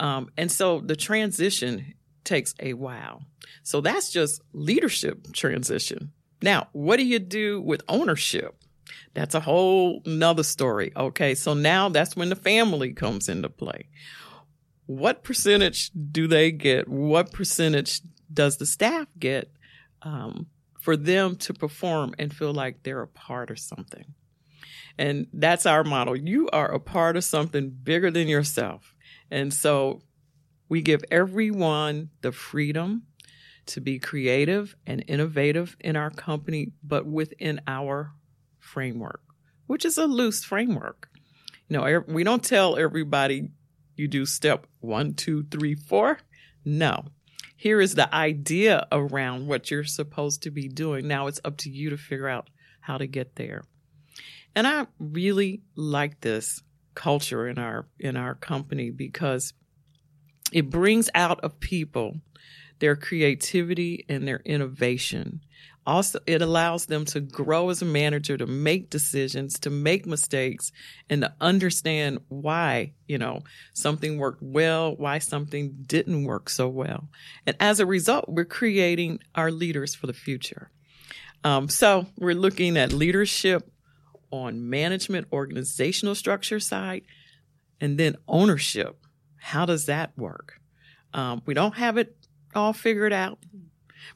Um, 0.00 0.30
and 0.36 0.50
so 0.50 0.80
the 0.80 0.96
transition 0.96 1.94
takes 2.24 2.54
a 2.60 2.74
while. 2.74 3.22
So 3.62 3.80
that's 3.80 4.10
just 4.10 4.40
leadership 4.52 5.32
transition. 5.32 6.12
Now, 6.42 6.68
what 6.72 6.96
do 6.96 7.06
you 7.06 7.18
do 7.18 7.60
with 7.60 7.82
ownership? 7.88 8.56
That's 9.14 9.34
a 9.34 9.40
whole 9.40 10.02
nother 10.06 10.42
story. 10.42 10.92
Okay. 10.96 11.34
So 11.34 11.54
now 11.54 11.88
that's 11.88 12.16
when 12.16 12.28
the 12.28 12.36
family 12.36 12.92
comes 12.92 13.28
into 13.28 13.48
play. 13.48 13.88
What 14.86 15.24
percentage 15.24 15.90
do 15.92 16.26
they 16.28 16.52
get? 16.52 16.88
What 16.88 17.32
percentage 17.32 18.02
does 18.32 18.56
the 18.56 18.66
staff 18.66 19.08
get 19.18 19.50
um, 20.02 20.46
for 20.86 20.96
them 20.96 21.36
to 21.36 21.52
perform 21.52 22.14
and 22.18 22.32
feel 22.32 22.52
like 22.52 22.82
they're 22.82 23.02
a 23.02 23.08
part 23.08 23.50
of 23.50 23.58
something. 23.58 24.04
And 24.98 25.26
that's 25.32 25.66
our 25.66 25.84
model. 25.84 26.16
You 26.16 26.48
are 26.50 26.70
a 26.70 26.78
part 26.78 27.16
of 27.16 27.24
something 27.24 27.70
bigger 27.70 28.10
than 28.10 28.28
yourself. 28.28 28.94
And 29.30 29.52
so 29.52 30.02
we 30.68 30.80
give 30.82 31.04
everyone 31.10 32.10
the 32.22 32.32
freedom 32.32 33.02
to 33.66 33.80
be 33.80 33.98
creative 33.98 34.76
and 34.86 35.04
innovative 35.08 35.76
in 35.80 35.96
our 35.96 36.10
company, 36.10 36.72
but 36.84 37.04
within 37.04 37.60
our 37.66 38.12
framework, 38.66 39.22
which 39.66 39.84
is 39.84 39.96
a 39.96 40.06
loose 40.06 40.44
framework. 40.44 41.08
You 41.68 41.78
know, 41.78 42.04
we 42.06 42.24
don't 42.24 42.44
tell 42.44 42.76
everybody 42.76 43.50
you 43.96 44.08
do 44.08 44.26
step 44.26 44.66
one, 44.80 45.14
two, 45.14 45.44
three, 45.44 45.74
four. 45.74 46.18
No, 46.64 47.06
here 47.56 47.80
is 47.80 47.94
the 47.94 48.14
idea 48.14 48.86
around 48.92 49.46
what 49.46 49.70
you're 49.70 49.84
supposed 49.84 50.42
to 50.42 50.50
be 50.50 50.68
doing. 50.68 51.08
Now 51.08 51.26
it's 51.26 51.40
up 51.44 51.56
to 51.58 51.70
you 51.70 51.90
to 51.90 51.96
figure 51.96 52.28
out 52.28 52.50
how 52.80 52.98
to 52.98 53.06
get 53.06 53.36
there. 53.36 53.62
And 54.54 54.66
I 54.66 54.86
really 54.98 55.62
like 55.74 56.20
this 56.20 56.62
culture 56.94 57.46
in 57.46 57.58
our 57.58 57.86
in 57.98 58.16
our 58.16 58.34
company 58.34 58.90
because 58.90 59.52
it 60.52 60.70
brings 60.70 61.10
out 61.14 61.40
of 61.40 61.60
people 61.60 62.20
their 62.78 62.96
creativity 62.96 64.04
and 64.08 64.26
their 64.26 64.40
innovation 64.44 65.40
also 65.86 66.18
it 66.26 66.42
allows 66.42 66.86
them 66.86 67.04
to 67.04 67.20
grow 67.20 67.70
as 67.70 67.80
a 67.80 67.84
manager 67.84 68.36
to 68.36 68.46
make 68.46 68.90
decisions 68.90 69.58
to 69.60 69.70
make 69.70 70.06
mistakes 70.06 70.72
and 71.08 71.22
to 71.22 71.32
understand 71.40 72.18
why 72.28 72.92
you 73.06 73.18
know 73.18 73.40
something 73.72 74.18
worked 74.18 74.42
well 74.42 74.94
why 74.96 75.18
something 75.18 75.74
didn't 75.86 76.24
work 76.24 76.50
so 76.50 76.68
well. 76.68 77.08
And 77.46 77.56
as 77.60 77.80
a 77.80 77.86
result 77.86 78.28
we're 78.28 78.44
creating 78.44 79.20
our 79.34 79.50
leaders 79.50 79.94
for 79.94 80.06
the 80.06 80.12
future. 80.12 80.70
Um, 81.44 81.68
so 81.68 82.06
we're 82.18 82.34
looking 82.34 82.76
at 82.76 82.92
leadership 82.92 83.70
on 84.30 84.68
management 84.68 85.28
organizational 85.32 86.14
structure 86.14 86.58
side 86.58 87.02
and 87.80 87.98
then 87.98 88.16
ownership. 88.26 88.98
How 89.36 89.66
does 89.66 89.86
that 89.86 90.16
work? 90.16 90.60
Um, 91.14 91.42
we 91.46 91.54
don't 91.54 91.76
have 91.76 91.98
it 91.98 92.16
all 92.54 92.72
figured 92.72 93.12
out 93.12 93.38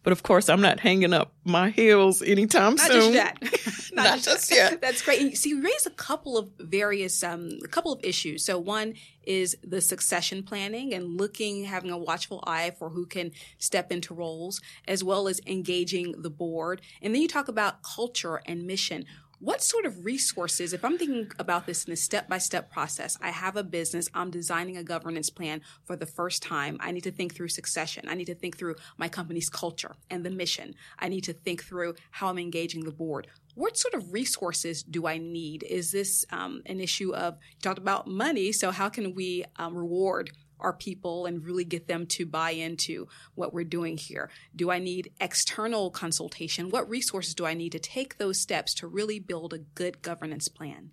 but 0.02 0.12
of 0.12 0.22
course, 0.22 0.48
I'm 0.48 0.60
not 0.60 0.80
hanging 0.80 1.12
up 1.12 1.32
my 1.44 1.70
heels 1.70 2.22
anytime 2.22 2.78
soon. 2.78 2.88
not 2.88 3.02
soon. 3.02 3.12
Just 3.12 3.92
yet. 3.92 3.94
not, 3.94 4.04
not 4.04 4.18
just, 4.20 4.50
yet. 4.50 4.80
That's 4.82 5.02
great. 5.02 5.20
And 5.20 5.36
see, 5.36 5.50
you 5.50 5.62
raised 5.62 5.86
a 5.86 5.90
couple 5.90 6.38
of 6.38 6.50
various, 6.58 7.22
um, 7.22 7.58
a 7.64 7.68
couple 7.68 7.92
of 7.92 8.00
issues. 8.02 8.44
So 8.44 8.58
one 8.58 8.94
is 9.24 9.56
the 9.62 9.80
succession 9.80 10.42
planning 10.42 10.94
and 10.94 11.18
looking, 11.18 11.64
having 11.64 11.90
a 11.90 11.98
watchful 11.98 12.42
eye 12.46 12.72
for 12.78 12.90
who 12.90 13.06
can 13.06 13.32
step 13.58 13.92
into 13.92 14.14
roles, 14.14 14.60
as 14.88 15.04
well 15.04 15.28
as 15.28 15.40
engaging 15.46 16.14
the 16.22 16.30
board. 16.30 16.80
And 17.02 17.14
then 17.14 17.22
you 17.22 17.28
talk 17.28 17.48
about 17.48 17.82
culture 17.82 18.40
and 18.46 18.66
mission. 18.66 19.04
What 19.42 19.62
sort 19.62 19.86
of 19.86 20.04
resources, 20.04 20.74
if 20.74 20.84
I'm 20.84 20.98
thinking 20.98 21.32
about 21.38 21.64
this 21.64 21.84
in 21.86 21.94
a 21.94 21.96
step 21.96 22.28
by 22.28 22.36
step 22.36 22.70
process, 22.70 23.16
I 23.22 23.30
have 23.30 23.56
a 23.56 23.64
business, 23.64 24.06
I'm 24.12 24.30
designing 24.30 24.76
a 24.76 24.84
governance 24.84 25.30
plan 25.30 25.62
for 25.82 25.96
the 25.96 26.04
first 26.04 26.42
time. 26.42 26.76
I 26.78 26.90
need 26.90 27.04
to 27.04 27.10
think 27.10 27.34
through 27.34 27.48
succession. 27.48 28.06
I 28.06 28.16
need 28.16 28.26
to 28.26 28.34
think 28.34 28.58
through 28.58 28.74
my 28.98 29.08
company's 29.08 29.48
culture 29.48 29.96
and 30.10 30.26
the 30.26 30.30
mission. 30.30 30.74
I 30.98 31.08
need 31.08 31.24
to 31.24 31.32
think 31.32 31.64
through 31.64 31.94
how 32.10 32.28
I'm 32.28 32.38
engaging 32.38 32.84
the 32.84 32.92
board. 32.92 33.28
What 33.54 33.78
sort 33.78 33.94
of 33.94 34.12
resources 34.12 34.82
do 34.82 35.06
I 35.06 35.16
need? 35.16 35.62
Is 35.62 35.90
this 35.90 36.26
um, 36.30 36.60
an 36.66 36.78
issue 36.78 37.14
of, 37.14 37.38
you 37.54 37.60
talked 37.62 37.78
about 37.78 38.06
money, 38.06 38.52
so 38.52 38.70
how 38.70 38.90
can 38.90 39.14
we 39.14 39.46
um, 39.56 39.74
reward 39.74 40.32
our 40.62 40.72
people 40.72 41.26
and 41.26 41.44
really 41.44 41.64
get 41.64 41.86
them 41.86 42.06
to 42.06 42.26
buy 42.26 42.50
into 42.50 43.08
what 43.34 43.52
we're 43.52 43.64
doing 43.64 43.96
here? 43.96 44.30
Do 44.54 44.70
I 44.70 44.78
need 44.78 45.12
external 45.20 45.90
consultation? 45.90 46.70
What 46.70 46.88
resources 46.88 47.34
do 47.34 47.46
I 47.46 47.54
need 47.54 47.72
to 47.72 47.78
take 47.78 48.18
those 48.18 48.40
steps 48.40 48.74
to 48.74 48.86
really 48.86 49.18
build 49.18 49.52
a 49.52 49.58
good 49.58 50.02
governance 50.02 50.48
plan? 50.48 50.90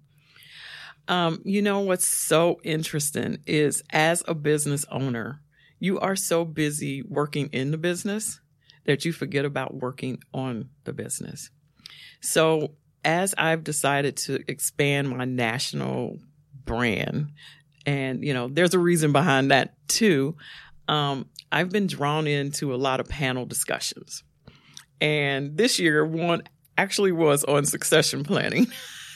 Um, 1.08 1.42
you 1.46 1.62
know 1.62 1.80
what's 1.80 2.06
so 2.06 2.60
interesting 2.64 3.40
is 3.46 3.84
as 3.92 4.24
a 4.28 4.34
business 4.34 4.86
owner, 4.92 5.42
you 5.80 6.00
are 6.00 6.16
so 6.16 6.44
busy 6.44 7.02
working 7.02 7.48
in 7.54 7.72
the 7.72 7.78
business 7.78 8.42
that 8.86 9.06
you 9.06 9.12
forget 9.12 9.46
about 9.46 9.76
working 9.76 10.20
on 10.34 10.70
the 10.84 10.94
business. 10.94 11.50
So 12.22 12.72
as 13.06 13.34
I've 13.38 13.64
decided 13.64 14.18
to 14.18 14.44
expand 14.50 15.10
my 15.10 15.26
national 15.26 16.20
brand 16.66 17.32
and, 17.88 18.24
you 18.24 18.34
know, 18.34 18.50
there's 18.50 18.74
a 18.74 18.80
reason 18.80 19.14
behind 19.14 19.50
that 19.52 19.74
too. 19.88 20.36
Um, 20.90 21.30
I've 21.52 21.70
been 21.70 21.88
drawn 21.88 22.28
into 22.28 22.76
a 22.76 22.78
lot 22.78 23.00
of 23.00 23.08
panel 23.08 23.46
discussions. 23.46 24.24
And 25.00 25.58
this 25.58 25.80
year, 25.80 26.06
one 26.06 26.44
actually 26.78 27.14
was 27.14 27.46
on 27.46 27.66
succession 27.66 28.24
planning. 28.26 28.68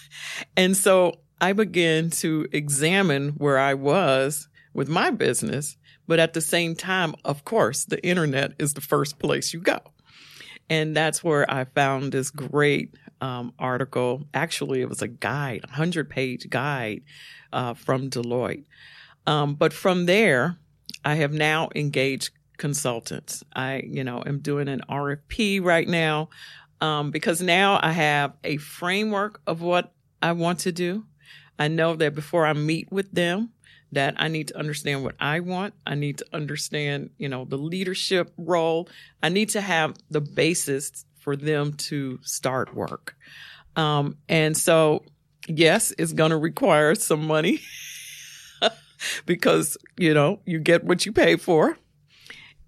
and 0.57 0.75
so 0.75 1.19
I 1.41 1.53
began 1.53 2.11
to 2.21 2.47
examine 2.53 3.29
where 3.31 3.59
I 3.59 3.73
was 3.73 4.47
with 4.73 4.87
my 4.87 5.11
business, 5.11 5.75
But 6.07 6.19
at 6.19 6.33
the 6.33 6.41
same 6.41 6.75
time, 6.75 7.13
of 7.25 7.43
course, 7.43 7.85
the 7.85 8.03
internet 8.05 8.53
is 8.57 8.73
the 8.73 8.81
first 8.81 9.19
place 9.19 9.53
you 9.53 9.59
go. 9.59 9.79
And 10.69 10.95
that's 10.95 11.23
where 11.23 11.49
I 11.51 11.65
found 11.65 12.11
this 12.11 12.31
great 12.31 12.95
um, 13.21 13.53
article. 13.57 14.27
Actually, 14.33 14.81
it 14.81 14.89
was 14.89 15.01
a 15.01 15.07
guide, 15.07 15.61
a 15.63 15.71
hundred 15.71 16.09
page 16.09 16.49
guide 16.49 17.03
uh, 17.53 17.73
from 17.73 18.09
Deloitte. 18.09 18.65
Um, 19.27 19.55
but 19.55 19.71
from 19.71 20.07
there, 20.07 20.57
I 21.05 21.15
have 21.15 21.31
now 21.31 21.69
engaged 21.75 22.31
consultants. 22.57 23.43
I, 23.55 23.83
you 23.85 24.03
know, 24.03 24.23
am 24.25 24.39
doing 24.39 24.67
an 24.67 24.81
RFP 24.89 25.63
right 25.63 25.87
now 25.87 26.29
um, 26.79 27.11
because 27.11 27.41
now 27.41 27.79
I 27.81 27.91
have 27.91 28.33
a 28.43 28.57
framework 28.57 29.41
of 29.47 29.61
what 29.61 29.93
I 30.21 30.33
want 30.33 30.59
to 30.59 30.71
do. 30.71 31.05
I 31.57 31.67
know 31.67 31.95
that 31.95 32.15
before 32.15 32.45
I 32.45 32.53
meet 32.53 32.91
with 32.91 33.11
them, 33.11 33.51
that 33.91 34.15
I 34.17 34.29
need 34.29 34.47
to 34.47 34.57
understand 34.57 35.03
what 35.03 35.15
I 35.19 35.41
want. 35.41 35.73
I 35.85 35.95
need 35.95 36.17
to 36.19 36.25
understand, 36.33 37.09
you 37.17 37.27
know, 37.27 37.45
the 37.45 37.57
leadership 37.57 38.31
role. 38.37 38.87
I 39.21 39.29
need 39.29 39.49
to 39.49 39.61
have 39.61 39.95
the 40.09 40.21
basis 40.21 41.05
for 41.21 41.35
them 41.35 41.73
to 41.73 42.19
start 42.23 42.75
work. 42.75 43.15
Um, 43.75 44.17
and 44.27 44.57
so, 44.57 45.03
yes, 45.47 45.93
it's 45.97 46.13
going 46.13 46.31
to 46.31 46.37
require 46.37 46.95
some 46.95 47.25
money 47.25 47.61
because, 49.25 49.77
you 49.97 50.13
know, 50.13 50.41
you 50.45 50.59
get 50.59 50.83
what 50.83 51.05
you 51.05 51.13
pay 51.13 51.37
for. 51.37 51.77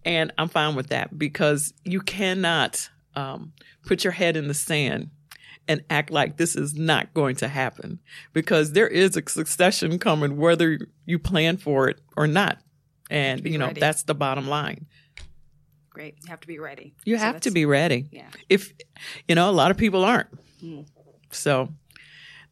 And 0.06 0.32
I'm 0.38 0.50
fine 0.50 0.76
with 0.76 0.88
that 0.88 1.18
because 1.18 1.74
you 1.84 2.02
cannot 2.02 2.90
um, 3.16 3.54
put 3.86 4.04
your 4.04 4.14
head 4.14 4.38
in 4.38 4.48
the 4.48 4.54
sand 4.54 5.10
and 5.68 5.84
act 5.90 6.12
like 6.12 6.38
this 6.38 6.56
is 6.56 6.76
not 6.76 7.14
going 7.14 7.36
to 7.38 7.48
happen 7.48 8.00
because 8.34 8.74
there 8.74 8.88
is 8.88 9.16
a 9.16 9.24
succession 9.28 9.98
coming 9.98 10.38
whether 10.38 10.78
you 11.06 11.20
plan 11.20 11.58
for 11.58 11.88
it 11.88 12.02
or 12.18 12.28
not. 12.28 12.60
And, 13.10 13.46
you 13.46 13.58
know, 13.58 13.68
ready. 13.68 13.80
that's 13.80 14.04
the 14.04 14.16
bottom 14.16 14.48
line. 14.48 14.88
Great. 15.94 16.16
You 16.24 16.30
have 16.30 16.40
to 16.42 16.48
be 16.48 16.60
ready. 16.60 16.94
You 17.06 17.18
so 17.18 17.24
have 17.24 17.42
to 17.42 17.52
be 17.52 17.66
ready. 17.66 18.08
Yeah. 18.12 18.28
If, 18.50 18.74
you 19.28 19.36
know, 19.36 19.50
a 19.50 19.52
lot 19.52 19.72
of 19.72 19.78
people 19.78 20.04
aren't. 20.04 20.28
Mm. 20.64 20.88
So 21.30 21.70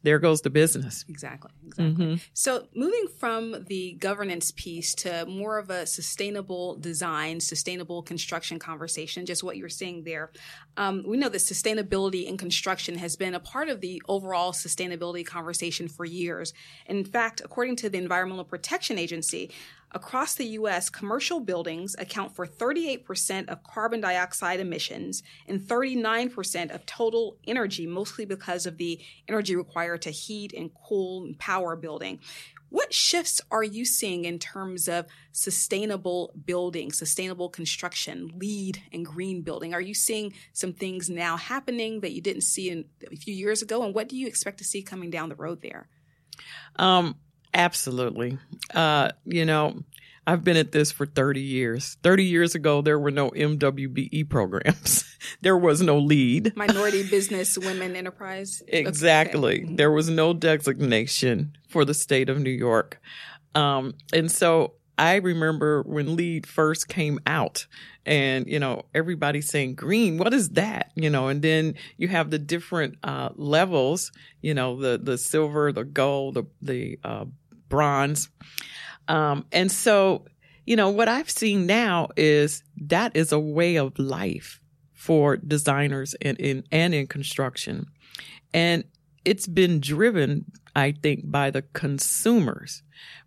there 0.04 0.20
goes 0.20 0.42
the 0.42 0.50
business. 0.50 1.06
Exactly. 1.08 1.52
Exactly. 1.66 2.06
Mm-hmm. 2.06 2.16
So 2.34 2.68
moving 2.76 3.06
from 3.20 3.66
the 3.68 3.94
governance 3.94 4.52
piece 4.52 4.96
to 4.96 5.26
more 5.28 5.60
of 5.60 5.70
a 5.70 5.86
sustainable 5.86 6.76
design, 6.76 7.40
sustainable 7.40 8.02
construction 8.02 8.58
conversation, 8.58 9.26
just 9.26 9.44
what 9.44 9.58
you're 9.58 9.70
saying 9.70 10.04
there. 10.04 10.32
Um, 10.78 11.04
we 11.06 11.18
know 11.18 11.30
that 11.30 11.38
sustainability 11.38 12.26
in 12.26 12.38
construction 12.38 12.96
has 12.96 13.16
been 13.16 13.36
a 13.36 13.40
part 13.40 13.70
of 13.70 13.82
the 13.82 14.02
overall 14.08 14.54
sustainability 14.54 15.26
conversation 15.26 15.88
for 15.88 16.06
years. 16.06 16.54
In 16.88 17.06
fact, 17.06 17.42
according 17.44 17.76
to 17.78 17.90
the 17.90 17.98
Environmental 18.00 18.46
Protection 18.46 18.98
Agency, 18.98 19.52
Across 19.94 20.36
the 20.36 20.46
U.S., 20.46 20.90
commercial 20.90 21.42
buildings 21.42 21.96
account 22.00 22.34
for 22.36 22.48
38% 22.48 23.50
of 23.50 23.64
carbon 23.64 24.00
dioxide 24.00 24.60
emissions 24.60 25.22
and 25.48 25.60
39% 25.60 26.74
of 26.74 26.86
total 26.86 27.38
energy, 27.46 27.86
mostly 27.86 28.26
because 28.26 28.66
of 28.66 28.78
the 28.78 29.02
energy 29.28 29.56
required 29.56 30.02
to 30.04 30.12
heat 30.12 30.54
and 30.54 30.72
cool 30.88 31.26
and 31.26 31.38
power 31.38 31.76
building. 31.76 32.20
What 32.70 32.94
shifts 32.94 33.42
are 33.52 33.64
you 33.64 33.84
seeing 33.84 34.24
in 34.24 34.40
terms 34.40 34.88
of 34.88 35.06
sustainable 35.34 36.34
building, 36.46 36.94
sustainable 36.94 37.50
construction, 37.50 38.32
LEED 38.38 38.82
and 38.94 39.06
green 39.06 39.42
building? 39.42 39.74
Are 39.74 39.82
you 39.82 39.94
seeing 39.94 40.34
some 40.54 40.72
things 40.72 41.10
now 41.10 41.36
happening 41.36 42.00
that 42.00 42.14
you 42.14 42.22
didn't 42.22 42.44
see 42.44 42.70
in, 42.70 42.86
a 43.12 43.18
few 43.18 43.34
years 43.34 43.62
ago? 43.62 43.84
And 43.84 43.94
what 43.94 44.08
do 44.08 44.16
you 44.16 44.26
expect 44.26 44.58
to 44.60 44.64
see 44.64 44.84
coming 44.84 45.10
down 45.10 45.28
the 45.28 45.36
road 45.36 45.62
there? 45.62 45.90
Um, 46.78 47.18
Absolutely. 47.54 48.38
Uh, 48.74 49.12
you 49.26 49.46
know, 49.46 49.84
I've 50.26 50.44
been 50.44 50.58
at 50.58 50.72
this 50.72 50.92
for 50.92 51.06
30 51.06 51.42
years. 51.42 51.98
30 52.04 52.24
years 52.24 52.56
ago, 52.56 52.82
there 52.82 53.00
were 53.00 53.12
no 53.12 53.32
MWBE 53.32 54.30
programs. 54.30 55.04
there 55.42 55.58
was 55.58 55.82
no 55.82 55.98
LEED. 55.98 56.54
Minority 56.56 57.08
Business 57.08 57.58
Women 57.58 57.96
Enterprise. 57.96 58.62
Exactly. 58.68 59.64
Okay. 59.64 59.76
There 59.76 59.92
was 59.92 60.10
no 60.10 60.34
designation 60.34 61.58
for 61.70 61.86
the 61.86 61.94
state 61.94 62.30
of 62.30 62.40
New 62.40 62.52
York. 62.52 63.02
Um, 63.56 63.96
and 64.14 64.32
so 64.32 64.74
I 64.98 65.16
remember 65.16 65.82
when 65.82 66.16
LEED 66.16 66.46
first 66.46 66.88
came 66.88 67.20
out 67.26 67.66
and, 68.06 68.48
you 68.48 68.60
know, 68.60 68.86
everybody 68.94 69.42
saying 69.42 69.76
green, 69.76 70.20
what 70.20 70.34
is 70.34 70.50
that? 70.50 70.92
You 70.96 71.10
know, 71.10 71.28
and 71.28 71.42
then 71.42 71.76
you 71.98 72.08
have 72.08 72.30
the 72.30 72.40
different, 72.40 72.98
uh, 73.04 73.30
levels, 73.36 74.12
you 74.42 74.54
know, 74.54 74.80
the, 74.80 75.00
the 75.02 75.18
silver, 75.18 75.72
the 75.72 75.84
gold, 75.84 76.36
the, 76.36 76.44
the, 76.62 77.00
uh, 77.04 77.26
bronze. 77.72 78.30
Um, 79.08 79.46
and 79.52 79.72
so, 79.72 80.26
you 80.68 80.76
know, 80.76 80.92
what 80.92 81.08
I've 81.08 81.30
seen 81.30 81.66
now 81.66 82.10
is 82.16 82.64
that 82.78 83.16
is 83.16 83.32
a 83.32 83.40
way 83.40 83.78
of 83.78 83.98
life 83.98 84.62
for 84.94 85.38
designers 85.38 86.14
and 86.22 86.40
in, 86.40 86.64
and 86.72 86.94
in 86.94 87.08
construction. 87.08 87.88
And 88.54 88.84
it's 89.26 89.48
been 89.48 89.80
driven, 89.80 90.46
I 90.76 90.92
think, 90.92 91.32
by 91.32 91.50
the 91.50 91.64
consumers 91.74 92.84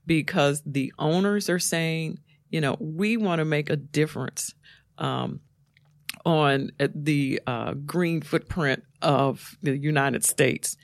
because 0.07 0.63
the 0.65 0.93
owners 0.99 1.51
are 1.51 1.59
saying, 1.59 2.21
you 2.51 2.61
know, 2.61 2.77
we 2.79 3.17
want 3.17 3.41
to 3.41 3.45
make 3.45 3.71
a 3.71 3.77
difference 3.77 4.55
um, 4.99 5.41
on 6.25 6.71
the 6.79 7.41
uh, 7.47 7.75
green 7.75 8.21
footprint 8.21 8.85
of 9.03 9.57
the 9.63 9.77
United 9.77 10.25
States 10.25 10.77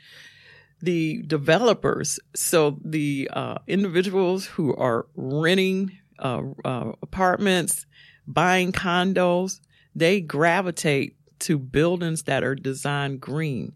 the 0.82 1.22
developers, 1.26 2.18
so 2.34 2.78
the 2.84 3.28
uh, 3.32 3.58
individuals 3.66 4.46
who 4.46 4.74
are 4.76 5.06
renting 5.14 5.98
uh, 6.18 6.42
uh, 6.64 6.92
apartments, 7.02 7.86
buying 8.26 8.72
condos, 8.72 9.60
they 9.94 10.20
gravitate 10.20 11.16
to 11.40 11.58
buildings 11.58 12.24
that 12.24 12.44
are 12.44 12.54
designed 12.54 13.20
green. 13.20 13.72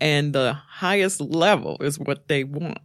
And 0.00 0.32
the 0.32 0.52
highest 0.52 1.20
level 1.20 1.76
is 1.80 1.98
what 1.98 2.28
they 2.28 2.44
want. 2.44 2.78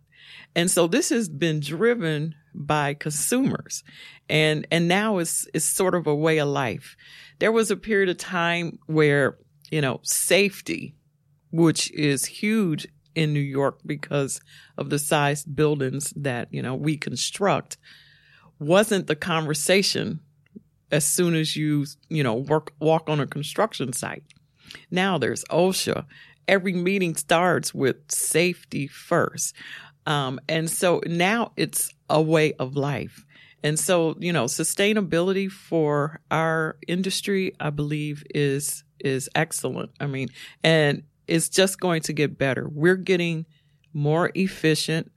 And 0.55 0.69
so 0.69 0.87
this 0.87 1.09
has 1.09 1.29
been 1.29 1.59
driven 1.59 2.35
by 2.53 2.93
consumers. 2.93 3.83
And, 4.29 4.67
and 4.71 4.87
now 4.87 5.17
it's, 5.17 5.47
it's 5.53 5.65
sort 5.65 5.95
of 5.95 6.07
a 6.07 6.15
way 6.15 6.39
of 6.39 6.47
life. 6.47 6.95
There 7.39 7.51
was 7.51 7.71
a 7.71 7.77
period 7.77 8.09
of 8.09 8.17
time 8.17 8.79
where, 8.85 9.37
you 9.71 9.81
know, 9.81 9.99
safety, 10.03 10.95
which 11.51 11.91
is 11.91 12.25
huge 12.25 12.87
in 13.15 13.33
New 13.33 13.39
York 13.39 13.79
because 13.85 14.41
of 14.77 14.89
the 14.89 14.99
size 14.99 15.43
buildings 15.43 16.13
that, 16.15 16.47
you 16.51 16.61
know, 16.61 16.75
we 16.75 16.97
construct 16.97 17.77
wasn't 18.59 19.07
the 19.07 19.15
conversation 19.15 20.19
as 20.91 21.05
soon 21.05 21.35
as 21.35 21.55
you, 21.55 21.85
you 22.09 22.23
know, 22.23 22.35
work, 22.35 22.71
walk 22.79 23.09
on 23.09 23.19
a 23.19 23.27
construction 23.27 23.93
site. 23.93 24.23
Now 24.91 25.17
there's 25.17 25.43
OSHA. 25.45 26.05
Every 26.47 26.73
meeting 26.73 27.15
starts 27.15 27.73
with 27.73 27.97
safety 28.09 28.87
first. 28.87 29.55
Um, 30.05 30.39
and 30.47 30.69
so 30.69 31.01
now 31.05 31.53
it's 31.55 31.93
a 32.09 32.21
way 32.21 32.53
of 32.53 32.75
life. 32.75 33.25
And 33.63 33.79
so, 33.79 34.15
you 34.19 34.33
know, 34.33 34.45
sustainability 34.45 35.49
for 35.49 36.19
our 36.29 36.75
industry, 36.85 37.55
I 37.59 37.69
believe 37.69 38.23
is, 38.35 38.83
is 38.99 39.29
excellent. 39.35 39.91
I 40.01 40.07
mean, 40.07 40.27
and 40.63 41.03
it's 41.27 41.49
just 41.49 41.79
going 41.79 42.01
to 42.03 42.13
get 42.13 42.37
better. 42.37 42.67
We're 42.69 42.95
getting 42.95 43.45
more 43.93 44.31
efficient 44.35 45.11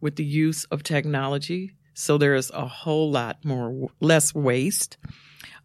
with 0.00 0.16
the 0.16 0.24
use 0.24 0.64
of 0.66 0.82
technology. 0.82 1.76
So 1.94 2.16
there's 2.18 2.50
a 2.50 2.66
whole 2.66 3.10
lot 3.10 3.44
more, 3.44 3.90
less 4.00 4.34
waste. 4.34 4.96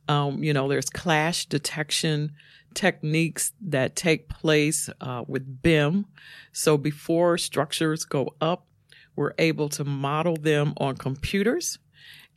Um, 0.08 0.44
you 0.44 0.54
know, 0.54 0.68
there's 0.68 0.90
clash 0.90 1.46
detection 1.46 2.34
techniques 2.74 3.54
that 3.62 3.96
take 3.96 4.28
place 4.28 4.90
uh, 5.02 5.24
with 5.28 5.62
BIM. 5.62 6.06
So 6.52 6.78
before 6.78 7.38
structures 7.38 8.04
go 8.04 8.36
up, 8.42 8.68
we're 9.16 9.34
able 9.40 9.70
to 9.70 9.86
model 9.86 10.36
them 10.36 10.74
on 10.78 10.98
computers. 10.98 11.80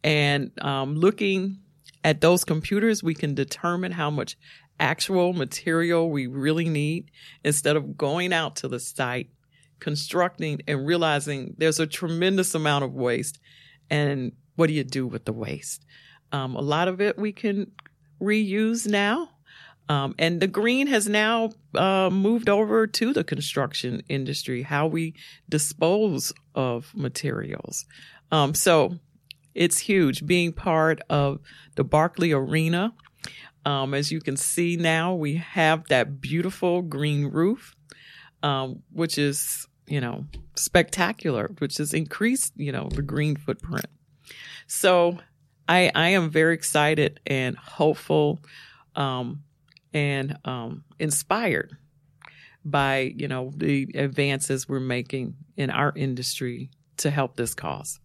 And 0.04 0.52
um, 0.62 0.94
looking 0.94 1.58
at 2.04 2.20
those 2.20 2.44
computers, 2.44 3.02
we 3.02 3.14
can 3.14 3.34
determine 3.34 3.92
how 3.92 4.10
much 4.10 4.36
actual 4.80 5.32
material 5.32 6.10
we 6.10 6.26
really 6.26 6.68
need 6.68 7.10
instead 7.44 7.76
of 7.76 7.96
going 7.96 8.32
out 8.32 8.56
to 8.56 8.68
the 8.68 8.80
site, 8.80 9.30
constructing 9.80 10.60
and 10.66 10.86
realizing 10.86 11.54
there's 11.58 11.80
a 11.80 11.86
tremendous 11.86 12.54
amount 12.54 12.84
of 12.84 12.94
waste. 12.94 13.38
And 13.90 14.32
what 14.56 14.66
do 14.66 14.72
you 14.72 14.84
do 14.84 15.06
with 15.06 15.24
the 15.24 15.32
waste? 15.32 15.84
Um, 16.32 16.56
a 16.56 16.60
lot 16.60 16.88
of 16.88 17.00
it 17.00 17.18
we 17.18 17.32
can 17.32 17.70
reuse 18.20 18.86
now. 18.86 19.30
Um, 19.88 20.14
and 20.18 20.40
the 20.40 20.46
green 20.46 20.86
has 20.88 21.08
now 21.08 21.50
uh, 21.74 22.10
moved 22.10 22.50
over 22.50 22.86
to 22.86 23.12
the 23.14 23.24
construction 23.24 24.02
industry, 24.08 24.62
how 24.62 24.86
we 24.86 25.14
dispose 25.48 26.32
of 26.54 26.92
materials. 26.94 27.86
Um, 28.30 28.52
so 28.52 28.98
it's 29.54 29.78
huge 29.78 30.26
being 30.26 30.52
part 30.52 31.00
of 31.08 31.40
the 31.76 31.84
Barclay 31.84 32.32
Arena 32.32 32.92
um, 33.64 33.94
as 33.94 34.10
you 34.10 34.20
can 34.20 34.36
see 34.36 34.76
now, 34.76 35.14
we 35.14 35.36
have 35.36 35.86
that 35.88 36.20
beautiful 36.20 36.82
green 36.82 37.26
roof, 37.26 37.74
um, 38.42 38.82
which 38.92 39.18
is, 39.18 39.66
you 39.86 40.00
know, 40.00 40.24
spectacular, 40.54 41.50
which 41.58 41.78
has 41.78 41.94
increased, 41.94 42.52
you 42.56 42.72
know, 42.72 42.88
the 42.92 43.02
green 43.02 43.36
footprint. 43.36 43.86
So 44.66 45.18
I, 45.68 45.90
I 45.94 46.10
am 46.10 46.30
very 46.30 46.54
excited 46.54 47.20
and 47.26 47.56
hopeful 47.56 48.40
um, 48.96 49.42
and 49.92 50.38
um, 50.44 50.84
inspired 50.98 51.76
by 52.64 53.12
you 53.16 53.28
know 53.28 53.52
the 53.56 53.88
advances 53.94 54.68
we're 54.68 54.80
making 54.80 55.34
in 55.56 55.70
our 55.70 55.92
industry 55.96 56.70
to 56.98 57.10
help 57.10 57.36
this 57.36 57.54
cause. 57.54 58.00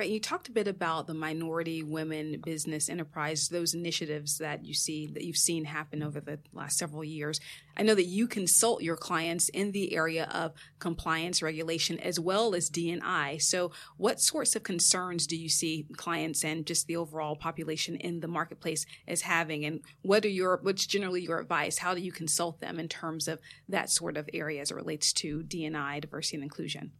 Great. 0.00 0.12
You 0.12 0.20
talked 0.20 0.48
a 0.48 0.52
bit 0.52 0.66
about 0.66 1.06
the 1.06 1.12
minority 1.12 1.82
women 1.82 2.40
business 2.42 2.88
enterprise, 2.88 3.50
those 3.50 3.74
initiatives 3.74 4.38
that 4.38 4.64
you 4.64 4.72
see 4.72 5.06
that 5.08 5.24
you've 5.24 5.36
seen 5.36 5.66
happen 5.66 6.02
over 6.02 6.22
the 6.22 6.38
last 6.54 6.78
several 6.78 7.04
years. 7.04 7.38
I 7.76 7.82
know 7.82 7.94
that 7.94 8.06
you 8.06 8.26
consult 8.26 8.82
your 8.82 8.96
clients 8.96 9.50
in 9.50 9.72
the 9.72 9.94
area 9.94 10.24
of 10.32 10.54
compliance 10.78 11.42
regulation 11.42 12.00
as 12.00 12.18
well 12.18 12.54
as 12.54 12.70
D&I. 12.70 13.36
So, 13.36 13.72
what 13.98 14.20
sorts 14.20 14.56
of 14.56 14.62
concerns 14.62 15.26
do 15.26 15.36
you 15.36 15.50
see 15.50 15.86
clients 15.98 16.46
and 16.46 16.64
just 16.64 16.86
the 16.86 16.96
overall 16.96 17.36
population 17.36 17.96
in 17.96 18.20
the 18.20 18.26
marketplace 18.26 18.86
as 19.06 19.20
having, 19.20 19.66
and 19.66 19.82
what 20.00 20.24
are 20.24 20.28
your 20.28 20.60
what's 20.62 20.86
generally 20.86 21.20
your 21.20 21.40
advice? 21.40 21.76
How 21.76 21.94
do 21.94 22.00
you 22.00 22.10
consult 22.10 22.60
them 22.60 22.80
in 22.80 22.88
terms 22.88 23.28
of 23.28 23.38
that 23.68 23.90
sort 23.90 24.16
of 24.16 24.30
area 24.32 24.62
as 24.62 24.70
it 24.70 24.76
relates 24.76 25.12
to 25.12 25.42
D&I, 25.42 26.00
diversity 26.00 26.38
and 26.38 26.44
inclusion? 26.44 26.92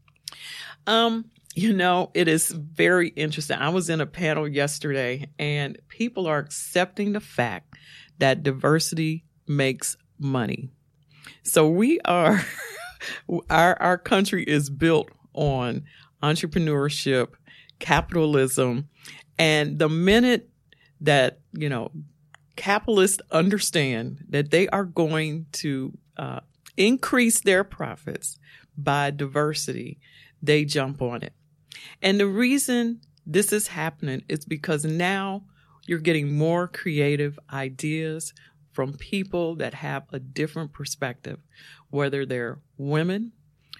Um, 0.87 1.27
you 1.55 1.73
know, 1.73 2.11
it 2.15 2.29
is 2.29 2.51
very 2.51 3.09
interesting. 3.09 3.59
I 3.59 3.71
was 3.71 3.91
in 3.91 4.01
a 4.01 4.07
panel 4.07 4.47
yesterday 4.47 5.29
and 5.39 5.79
people 5.89 6.27
are 6.27 6.39
accepting 6.39 7.13
the 7.13 7.21
fact 7.21 7.75
that 8.19 8.43
diversity 8.43 9.25
makes 9.47 9.97
money. 10.19 10.71
So 11.43 11.69
we 11.69 12.01
are 12.05 12.45
our 13.51 13.81
our 13.81 13.99
country 13.99 14.45
is 14.45 14.71
built 14.71 15.11
on 15.35 15.85
entrepreneurship, 16.23 17.29
capitalism, 17.79 18.89
and 19.39 19.79
the 19.79 19.89
minute 19.89 20.51
that, 21.01 21.41
you 21.53 21.69
know, 21.69 21.91
capitalists 22.57 23.23
understand 23.31 24.25
that 24.29 24.51
they 24.51 24.69
are 24.69 24.85
going 24.85 25.47
to 25.53 25.97
uh, 26.17 26.41
increase 26.77 27.41
their 27.41 27.65
profits 27.65 28.39
by 28.77 29.11
diversity, 29.11 29.99
they 30.43 30.65
jump 30.65 31.03
on 31.03 31.23
it. 31.23 31.33
And 32.03 32.19
the 32.19 32.27
reason 32.27 33.01
this 33.27 33.53
is 33.53 33.69
happening 33.69 34.23
is 34.29 34.45
because 34.45 34.85
now 34.85 35.45
you're 35.87 35.99
getting 35.99 36.37
more 36.37 36.69
creative 36.69 37.39
ideas 37.53 38.33
from 38.73 38.95
people 38.95 39.57
that 39.57 39.75
have 39.75 40.05
a 40.13 40.19
different 40.19 40.73
perspective, 40.73 41.39
whether 41.91 42.25
they're 42.25 42.61
women. 42.77 43.33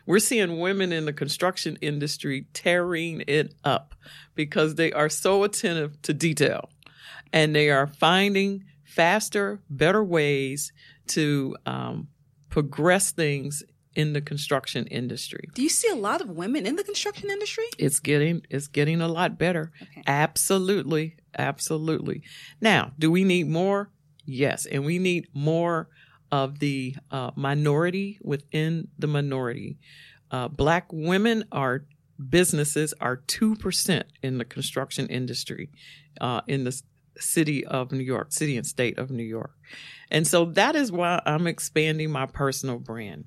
We're 0.07 0.19
seeing 0.19 0.59
women 0.59 0.93
in 0.93 1.05
the 1.05 1.13
construction 1.13 1.79
industry 1.81 2.47
tearing 2.53 3.23
it 3.27 3.55
up 3.65 3.95
because 4.35 4.75
they 4.75 4.93
are 4.93 5.09
so 5.09 5.45
attentive 5.45 6.01
to 6.03 6.13
detail 6.13 6.71
and 7.33 7.55
they 7.55 7.71
are 7.71 7.87
finding 7.87 8.65
faster, 8.83 9.61
better 9.71 10.03
ways 10.03 10.73
to 11.09 11.57
um, 11.67 12.09
progress 12.49 13.13
things 13.13 13.63
in 13.95 14.13
the 14.13 14.21
construction 14.21 14.87
industry. 14.87 15.49
Do 15.55 15.63
you 15.63 15.69
see 15.69 15.89
a 15.89 15.97
lot 15.97 16.21
of 16.21 16.31
women 16.31 16.67
in 16.67 16.77
the 16.77 16.85
construction 16.85 17.31
industry? 17.31 17.65
It's 17.79 18.01
getting 18.01 18.43
it's 18.51 18.69
getting 18.69 19.01
a 19.01 19.09
lot 19.09 19.39
better. 19.39 19.73
Okay. 19.83 20.03
Absolutely, 20.07 21.17
absolutely. 21.37 22.23
Now, 22.61 22.93
do 22.99 23.11
we 23.11 23.25
need 23.25 23.49
more? 23.49 23.91
Yes, 24.25 24.67
and 24.67 24.85
we 24.85 24.99
need 24.99 25.29
more 25.35 25.89
of 26.31 26.61
the 26.61 26.95
uh, 27.11 27.33
minority 27.35 28.19
within 28.23 28.89
the 28.99 29.09
minority. 29.09 29.79
Uh, 30.31 30.47
black 30.47 30.87
women 30.93 31.45
are 31.51 31.85
businesses 32.29 32.95
are 33.01 33.17
two 33.17 33.57
percent 33.57 34.07
in 34.23 34.39
the 34.39 34.45
construction 34.45 35.09
industry 35.09 35.71
uh, 36.21 36.43
in 36.47 36.65
the 36.65 36.81
city 37.19 37.67
of 37.67 37.91
New 37.91 38.05
York, 38.05 38.31
city 38.31 38.57
and 38.57 38.67
state 38.67 38.99
of 38.99 39.11
New 39.11 39.25
York, 39.25 39.53
and 40.13 40.27
so 40.27 40.45
that 40.45 40.77
is 40.77 40.93
why 40.93 41.21
I'm 41.27 41.49
expanding 41.49 42.13
my 42.13 42.27
personal 42.27 42.79
brand. 42.79 43.25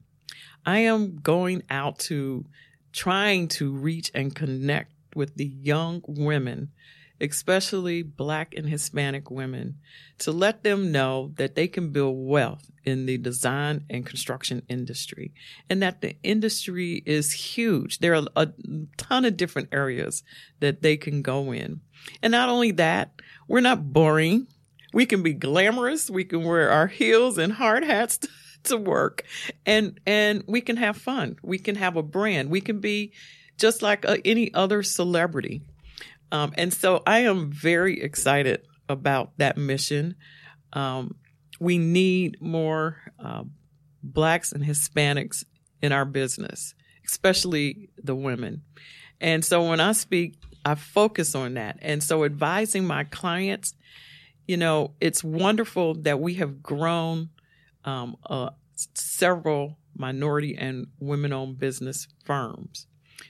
I 0.66 0.80
am 0.80 1.20
going 1.20 1.64
out 1.70 2.00
to 2.00 2.46
trying 2.92 3.48
to 3.50 3.72
reach 3.72 4.12
and 4.14 4.36
connect 4.36 4.92
with 5.16 5.36
the 5.36 5.46
young 5.46 6.02
women, 6.08 6.72
especially 7.20 8.02
Black 8.02 8.54
and 8.56 8.70
Hispanic 8.70 9.30
women, 9.30 9.78
to 10.20 10.32
let 10.32 10.64
them 10.64 10.92
know 10.92 11.32
that 11.36 11.56
they 11.56 11.68
can 11.68 11.90
build 11.92 12.16
wealth 12.18 12.72
in 12.86 13.06
the 13.06 13.18
design 13.18 13.84
and 13.90 14.06
construction 14.06 14.62
industry 14.68 15.34
and 15.70 15.82
that 15.82 16.02
the 16.02 16.16
industry 16.24 17.02
is 17.06 17.32
huge. 17.32 18.00
There 18.00 18.16
are 18.16 18.26
a 18.36 18.50
ton 18.98 19.26
of 19.26 19.38
different 19.38 19.70
areas 19.72 20.24
that 20.60 20.82
they 20.82 20.98
can 20.98 21.22
go 21.22 21.52
in. 21.52 21.82
And 22.22 22.32
not 22.32 22.50
only 22.50 22.72
that, 22.72 23.12
we're 23.48 23.62
not 23.62 23.94
boring. 23.94 24.48
We 24.94 25.06
can 25.06 25.24
be 25.24 25.34
glamorous. 25.34 26.10
We 26.10 26.24
can 26.24 26.44
wear 26.44 26.70
our 26.70 26.88
heels 26.88 27.38
and 27.38 27.54
hard 27.54 27.84
hats 27.84 28.20
to 28.64 28.78
work 28.78 29.24
and 29.66 30.00
and 30.06 30.44
we 30.48 30.62
can 30.62 30.78
have 30.78 30.98
fun. 30.98 31.38
We 31.44 31.58
can 31.58 31.76
have 31.76 31.96
a 31.96 32.04
brand. 32.04 32.50
We 32.50 32.62
can 32.62 32.80
be 32.80 33.14
just 33.58 33.82
like 33.82 34.06
uh, 34.06 34.18
any 34.26 34.54
other 34.54 34.84
celebrity. 34.84 35.62
Um, 36.32 36.54
and 36.58 36.74
so 36.74 37.04
i 37.06 37.20
am 37.20 37.52
very 37.52 38.02
excited 38.02 38.66
about 38.90 39.38
that 39.38 39.58
mission. 39.58 40.16
Um, 40.74 41.16
we 41.60 41.78
need 41.78 42.42
more 42.42 42.98
uh, 43.24 43.44
blacks 44.02 44.52
and 44.52 44.64
hispanics 44.64 45.44
in 45.82 45.92
our 45.92 46.06
business 46.06 46.74
especially 47.06 47.90
the 48.02 48.16
women. 48.16 48.62
And 49.20 49.44
so 49.44 49.70
when 49.70 49.80
i 49.80 49.92
speak 49.92 50.36
i 50.66 50.76
focus 50.76 51.36
on 51.36 51.56
that. 51.56 51.80
And 51.82 52.02
so 52.02 52.24
advising 52.24 52.86
my 52.86 53.04
clients 53.04 53.74
you 54.48 54.58
know 54.58 54.92
it's 55.00 55.24
wonderful 55.24 55.96
that 55.96 56.20
we 56.20 56.36
have 56.36 56.62
grown 56.62 57.30
um, 57.86 58.16
uh, 58.30 58.50
several 58.94 59.78
minority 59.96 60.56
and 60.58 60.88
women 61.00 61.34
owned 61.34 61.60
business 61.60 62.08
firms. 62.24 62.88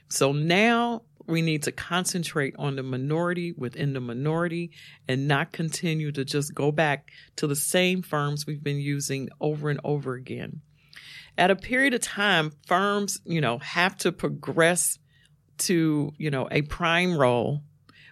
So 0.10 0.32
now 0.32 1.04
we 1.26 1.42
need 1.42 1.64
to 1.64 1.72
concentrate 1.72 2.56
on 2.58 2.76
the 2.76 2.84
minority 2.84 3.54
within 3.54 3.94
the 3.94 4.02
minority 4.02 4.72
and 5.08 5.28
not 5.28 5.52
continue 5.52 6.12
to 6.12 6.26
just 6.26 6.54
go 6.54 6.72
back 6.72 7.10
to 7.38 7.48
the 7.48 7.56
same 7.56 8.02
firms 8.02 8.46
we've 8.46 8.64
been 8.64 8.80
using 8.80 9.30
over 9.40 9.70
and 9.70 9.80
over 9.84 10.14
again. 10.14 10.62
At 11.38 11.52
a 11.52 11.56
period 11.56 11.94
of 11.94 12.02
time, 12.02 12.52
firms, 12.68 13.20
you 13.26 13.42
know, 13.42 13.58
have 13.60 13.98
to 14.00 14.12
progress 14.12 15.00
to, 15.60 16.12
you 16.18 16.30
know, 16.30 16.48
a 16.52 16.62
prime 16.64 17.18
role 17.18 17.64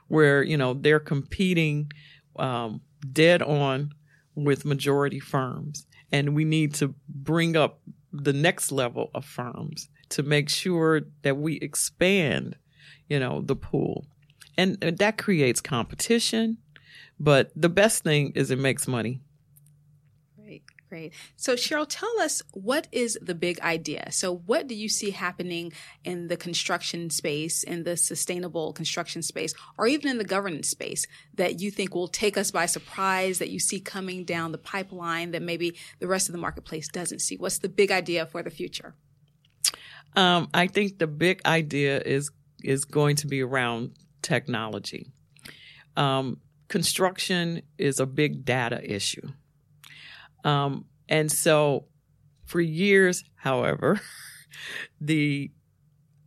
where, 0.08 0.42
you 0.42 0.58
know, 0.58 0.74
they're 0.74 1.00
competing 1.00 1.92
um, 2.38 2.82
dead 3.12 3.42
on 3.42 3.92
with 4.36 4.66
majority 4.66 5.20
firms 5.20 5.86
and 6.12 6.36
we 6.36 6.46
need 6.46 6.74
to 6.76 6.94
bring 7.08 7.56
up 7.56 7.80
the 8.12 8.34
next 8.34 8.72
level 8.72 9.10
of 9.16 9.26
firms 9.26 9.90
to 10.10 10.24
make 10.24 10.50
sure 10.50 11.02
that 11.22 11.38
we 11.38 11.56
expand, 11.56 12.58
you 13.08 13.20
know, 13.20 13.42
the 13.42 13.56
pool. 13.56 14.06
And 14.58 14.84
uh, 14.84 14.92
that 14.98 15.18
creates 15.18 15.62
competition, 15.62 16.58
but 17.20 17.52
the 17.56 17.70
best 17.70 18.04
thing 18.04 18.34
is 18.36 18.52
it 18.52 18.60
makes 18.60 18.88
money. 18.88 19.22
Great. 20.92 21.14
So, 21.38 21.56
Cheryl, 21.56 21.86
tell 21.88 22.20
us 22.20 22.42
what 22.52 22.90
is 22.92 23.18
the 23.22 23.34
big 23.34 23.62
idea? 23.62 24.12
So, 24.12 24.36
what 24.36 24.68
do 24.68 24.76
you 24.76 24.90
see 24.90 25.12
happening 25.12 25.72
in 26.04 26.28
the 26.28 26.36
construction 26.36 27.10
space, 27.10 27.64
in 27.64 27.84
the 27.84 27.96
sustainable 27.96 28.74
construction 28.74 29.22
space, 29.22 29.54
or 29.78 29.88
even 29.88 30.10
in 30.10 30.18
the 30.18 30.26
governance 30.26 30.68
space 30.68 31.08
that 31.36 31.62
you 31.62 31.72
think 31.72 31.96
will 31.96 32.10
take 32.10 32.38
us 32.38 32.52
by 32.52 32.66
surprise, 32.66 33.40
that 33.40 33.50
you 33.50 33.58
see 33.58 33.80
coming 33.80 34.26
down 34.26 34.52
the 34.52 34.58
pipeline 34.58 35.32
that 35.32 35.42
maybe 35.42 35.78
the 36.00 36.08
rest 36.08 36.28
of 36.28 36.34
the 36.34 36.40
marketplace 36.42 36.90
doesn't 36.90 37.20
see? 37.20 37.38
What's 37.38 37.60
the 37.60 37.70
big 37.70 37.90
idea 37.90 38.26
for 38.26 38.44
the 38.44 38.50
future? 38.50 38.94
Um, 40.18 40.50
I 40.54 40.68
think 40.68 41.00
the 41.00 41.08
big 41.08 41.40
idea 41.46 42.02
is 42.02 42.32
is 42.66 42.84
going 42.84 43.16
to 43.16 43.28
be 43.28 43.42
around 43.42 43.92
technology. 44.22 45.08
Um, 45.96 46.42
construction 46.68 47.62
is 47.78 48.02
a 48.02 48.06
big 48.06 48.44
data 48.44 48.84
issue. 48.84 49.30
Um, 50.44 50.86
and 51.08 51.32
so 51.32 51.86
for 52.46 52.62
years, 52.62 53.24
however, 53.36 54.02
the 55.02 55.52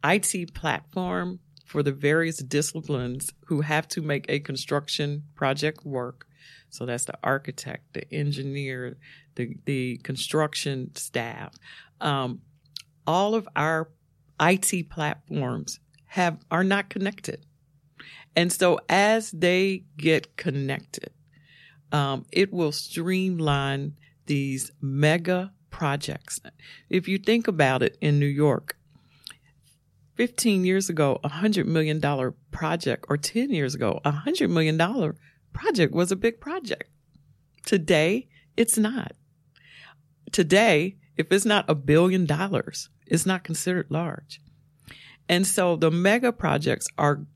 IT 0.05 0.55
platform 0.55 1.41
for 1.65 1.83
the 1.83 1.93
various 1.93 2.39
disciplines 2.39 3.31
who 3.47 3.63
have 3.63 3.89
to 3.89 4.03
make 4.03 4.27
a 4.29 4.39
construction 4.39 5.25
project 5.35 5.85
work. 5.85 6.27
So 6.71 6.87
that's 6.87 7.05
the 7.05 7.19
architect, 7.25 7.95
the 7.95 8.13
engineer, 8.13 8.97
the, 9.35 9.57
the 9.65 9.97
construction 9.99 10.95
staff. 10.95 11.55
Um, 12.01 12.41
all 13.07 13.35
of 13.35 13.49
our 13.57 13.91
IT 14.41 14.91
platforms 14.91 15.81
have 16.07 16.39
are 16.51 16.65
not 16.65 16.91
connected. 16.91 17.45
And 18.37 18.53
so 18.53 18.81
as 18.89 19.31
they 19.31 19.85
get 19.97 20.37
connected, 20.37 21.11
um, 21.93 22.27
it 22.33 22.53
will 22.53 22.73
streamline 22.73 23.95
these 24.27 24.71
mega 24.81 25.53
projects. 25.71 26.41
If 26.89 27.09
you 27.09 27.19
think 27.19 27.49
about 27.49 27.83
it 27.83 27.97
in 28.01 28.19
New 28.19 28.27
York, 28.27 28.77
15 30.15 30.65
years 30.65 30.89
ago, 30.89 31.19
a 31.25 31.29
$100 31.29 31.67
million 31.67 32.01
project, 32.51 33.07
or 33.09 33.17
10 33.17 33.51
years 33.51 33.75
ago, 33.75 34.01
a 34.05 34.13
$100 34.13 34.49
million 34.51 34.79
project 35.53 35.93
was 35.93 36.13
a 36.13 36.17
big 36.17 36.41
project. 36.41 36.91
Today, 37.67 38.29
it's 38.57 38.79
not. 38.79 39.13
Today, 40.31 40.97
if 41.17 41.31
it's 41.33 41.45
not 41.45 41.65
a 41.69 41.75
billion 41.75 42.27
dollars, 42.27 42.89
it's 43.07 43.27
not 43.27 43.45
considered 43.45 43.87
large. 43.91 44.41
And 45.29 45.47
so 45.47 45.77
the 45.77 45.91
mega 45.91 46.33
projects 46.33 46.87
are 46.99 47.27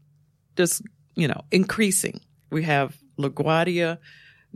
just, 0.57 0.83
you 1.15 1.29
know, 1.29 1.43
increasing. 1.51 2.21
We 2.51 2.65
have 2.65 2.99
LaGuardia, 3.19 3.99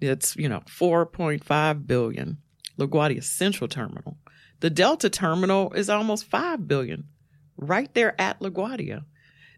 it's, 0.01 0.37
you 0.37 0.49
know, 0.49 0.61
4.5 0.61 1.87
billion. 1.87 2.39
LaGuardia 2.79 3.23
Central 3.23 3.69
Terminal. 3.69 4.19
The 4.61 4.71
Delta 4.71 5.11
Terminal 5.11 5.73
is 5.73 5.91
almost 5.91 6.25
5 6.25 6.67
billion 6.67 7.05
right 7.57 7.93
there 7.95 8.21
at 8.21 8.41
LaGuardia. 8.41 9.05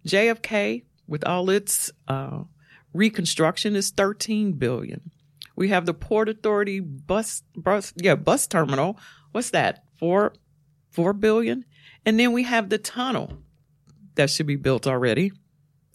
JFK, 0.06 0.84
with 1.06 1.24
all 1.24 1.50
its 1.50 1.90
uh, 2.08 2.44
reconstruction, 2.92 3.76
is 3.76 3.90
13 3.90 4.54
billion. 4.54 5.10
We 5.56 5.68
have 5.68 5.86
the 5.86 5.94
Port 5.94 6.28
Authority 6.28 6.80
bus, 6.80 7.42
bus, 7.56 7.92
yeah, 7.96 8.16
bus 8.16 8.46
terminal. 8.46 8.98
What's 9.32 9.50
that? 9.50 9.84
Four, 9.98 10.34
four 10.90 11.12
billion. 11.12 11.64
And 12.04 12.18
then 12.18 12.32
we 12.32 12.42
have 12.42 12.68
the 12.68 12.78
tunnel 12.78 13.38
that 14.16 14.30
should 14.30 14.46
be 14.46 14.56
built 14.56 14.86
already. 14.86 15.32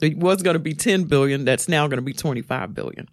It 0.01 0.17
was 0.17 0.41
going 0.43 0.55
to 0.55 0.59
be 0.59 0.73
10 0.73 1.05
billion. 1.05 1.45
That's 1.45 1.67
now 1.67 1.87
going 1.87 1.97
to 1.97 2.03
be 2.03 2.13
25 2.13 2.73
billion. 2.73 3.09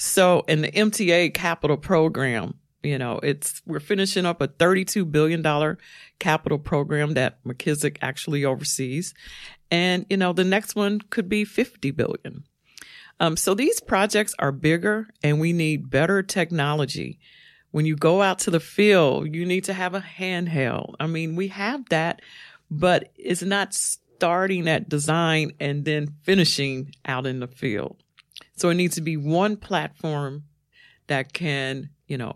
So, 0.00 0.44
in 0.46 0.62
the 0.62 0.70
MTA 0.70 1.34
capital 1.34 1.76
program, 1.76 2.54
you 2.84 2.98
know, 2.98 3.18
it's, 3.20 3.60
we're 3.66 3.80
finishing 3.80 4.24
up 4.24 4.40
a 4.40 4.46
$32 4.46 5.10
billion 5.10 5.76
capital 6.20 6.58
program 6.58 7.14
that 7.14 7.42
McKissack 7.44 7.98
actually 8.00 8.44
oversees. 8.44 9.12
And, 9.72 10.06
you 10.08 10.16
know, 10.16 10.32
the 10.32 10.44
next 10.44 10.76
one 10.76 11.00
could 11.10 11.28
be 11.28 11.44
50 11.44 11.90
billion. 11.90 12.44
Um, 13.18 13.36
so 13.36 13.54
these 13.54 13.80
projects 13.80 14.36
are 14.38 14.52
bigger 14.52 15.08
and 15.24 15.40
we 15.40 15.52
need 15.52 15.90
better 15.90 16.22
technology. 16.22 17.18
When 17.72 17.84
you 17.84 17.96
go 17.96 18.22
out 18.22 18.38
to 18.40 18.52
the 18.52 18.60
field, 18.60 19.34
you 19.34 19.44
need 19.44 19.64
to 19.64 19.72
have 19.72 19.94
a 19.94 20.00
handheld. 20.00 20.94
I 21.00 21.08
mean, 21.08 21.34
we 21.34 21.48
have 21.48 21.88
that, 21.88 22.22
but 22.70 23.10
it's 23.16 23.42
not 23.42 23.74
starting 23.74 24.68
at 24.68 24.88
design 24.88 25.54
and 25.58 25.84
then 25.84 26.14
finishing 26.22 26.92
out 27.04 27.26
in 27.26 27.40
the 27.40 27.48
field. 27.48 28.00
So 28.58 28.70
it 28.70 28.74
needs 28.74 28.94
to 28.96 29.00
be 29.00 29.16
one 29.16 29.56
platform 29.56 30.44
that 31.06 31.32
can, 31.32 31.90
you 32.06 32.18
know, 32.18 32.34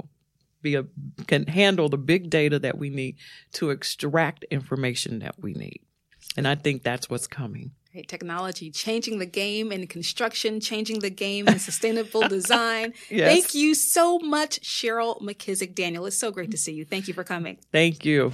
be 0.63 0.77
a, 0.77 0.85
can 1.27 1.47
handle 1.47 1.89
the 1.89 1.99
big 1.99 2.31
data 2.31 2.59
that 2.61 2.79
we 2.79 2.89
need 2.89 3.17
to 3.55 3.71
extract 3.71 4.45
information 4.51 5.19
that 5.21 5.35
we 5.41 5.53
need. 5.55 5.81
And 6.37 6.47
I 6.47 6.55
think 6.55 6.83
that's 6.83 7.11
what's 7.11 7.27
coming. 7.27 7.73
Great 7.93 8.09
technology 8.09 8.71
changing 8.71 9.19
the 9.19 9.27
game 9.27 9.71
in 9.71 9.87
construction, 9.87 10.61
changing 10.61 11.01
the 11.01 11.11
game 11.11 11.47
in 11.47 11.59
sustainable 11.59 12.27
design. 12.27 12.95
Yes. 13.11 13.29
Thank 13.31 13.55
you 13.55 13.75
so 13.75 14.19
much, 14.21 14.61
Cheryl 14.61 15.21
McKissack 15.21 15.75
Daniel. 15.75 16.07
It's 16.07 16.17
so 16.17 16.31
great 16.31 16.51
to 16.53 16.57
see 16.57 16.73
you. 16.73 16.87
Thank 16.87 17.09
you 17.09 17.13
for 17.13 17.25
coming. 17.25 17.59
Thank 17.71 18.07
you. 18.07 18.33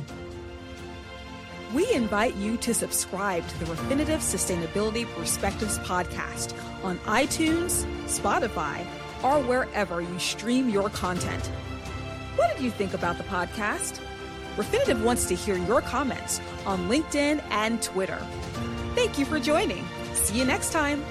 We 1.72 1.92
invite 1.92 2.34
you 2.36 2.56
to 2.58 2.72
subscribe 2.72 3.46
to 3.46 3.58
the 3.58 3.66
Refinitiv 3.66 4.20
Sustainability 4.20 5.06
Perspectives 5.14 5.78
podcast 5.80 6.54
on 6.82 6.98
iTunes, 7.00 7.84
Spotify, 8.04 8.86
or 9.22 9.38
wherever 9.42 10.00
you 10.00 10.18
stream 10.18 10.70
your 10.70 10.88
content. 10.88 11.46
What 12.36 12.54
did 12.54 12.64
you 12.64 12.70
think 12.70 12.94
about 12.94 13.18
the 13.18 13.24
podcast? 13.24 14.00
Refinitiv 14.56 15.02
wants 15.02 15.26
to 15.26 15.34
hear 15.34 15.58
your 15.58 15.82
comments 15.82 16.40
on 16.64 16.88
LinkedIn 16.88 17.42
and 17.50 17.82
Twitter. 17.82 18.18
Thank 18.94 19.18
you 19.18 19.26
for 19.26 19.38
joining. 19.38 19.84
See 20.14 20.38
you 20.38 20.46
next 20.46 20.72
time. 20.72 21.04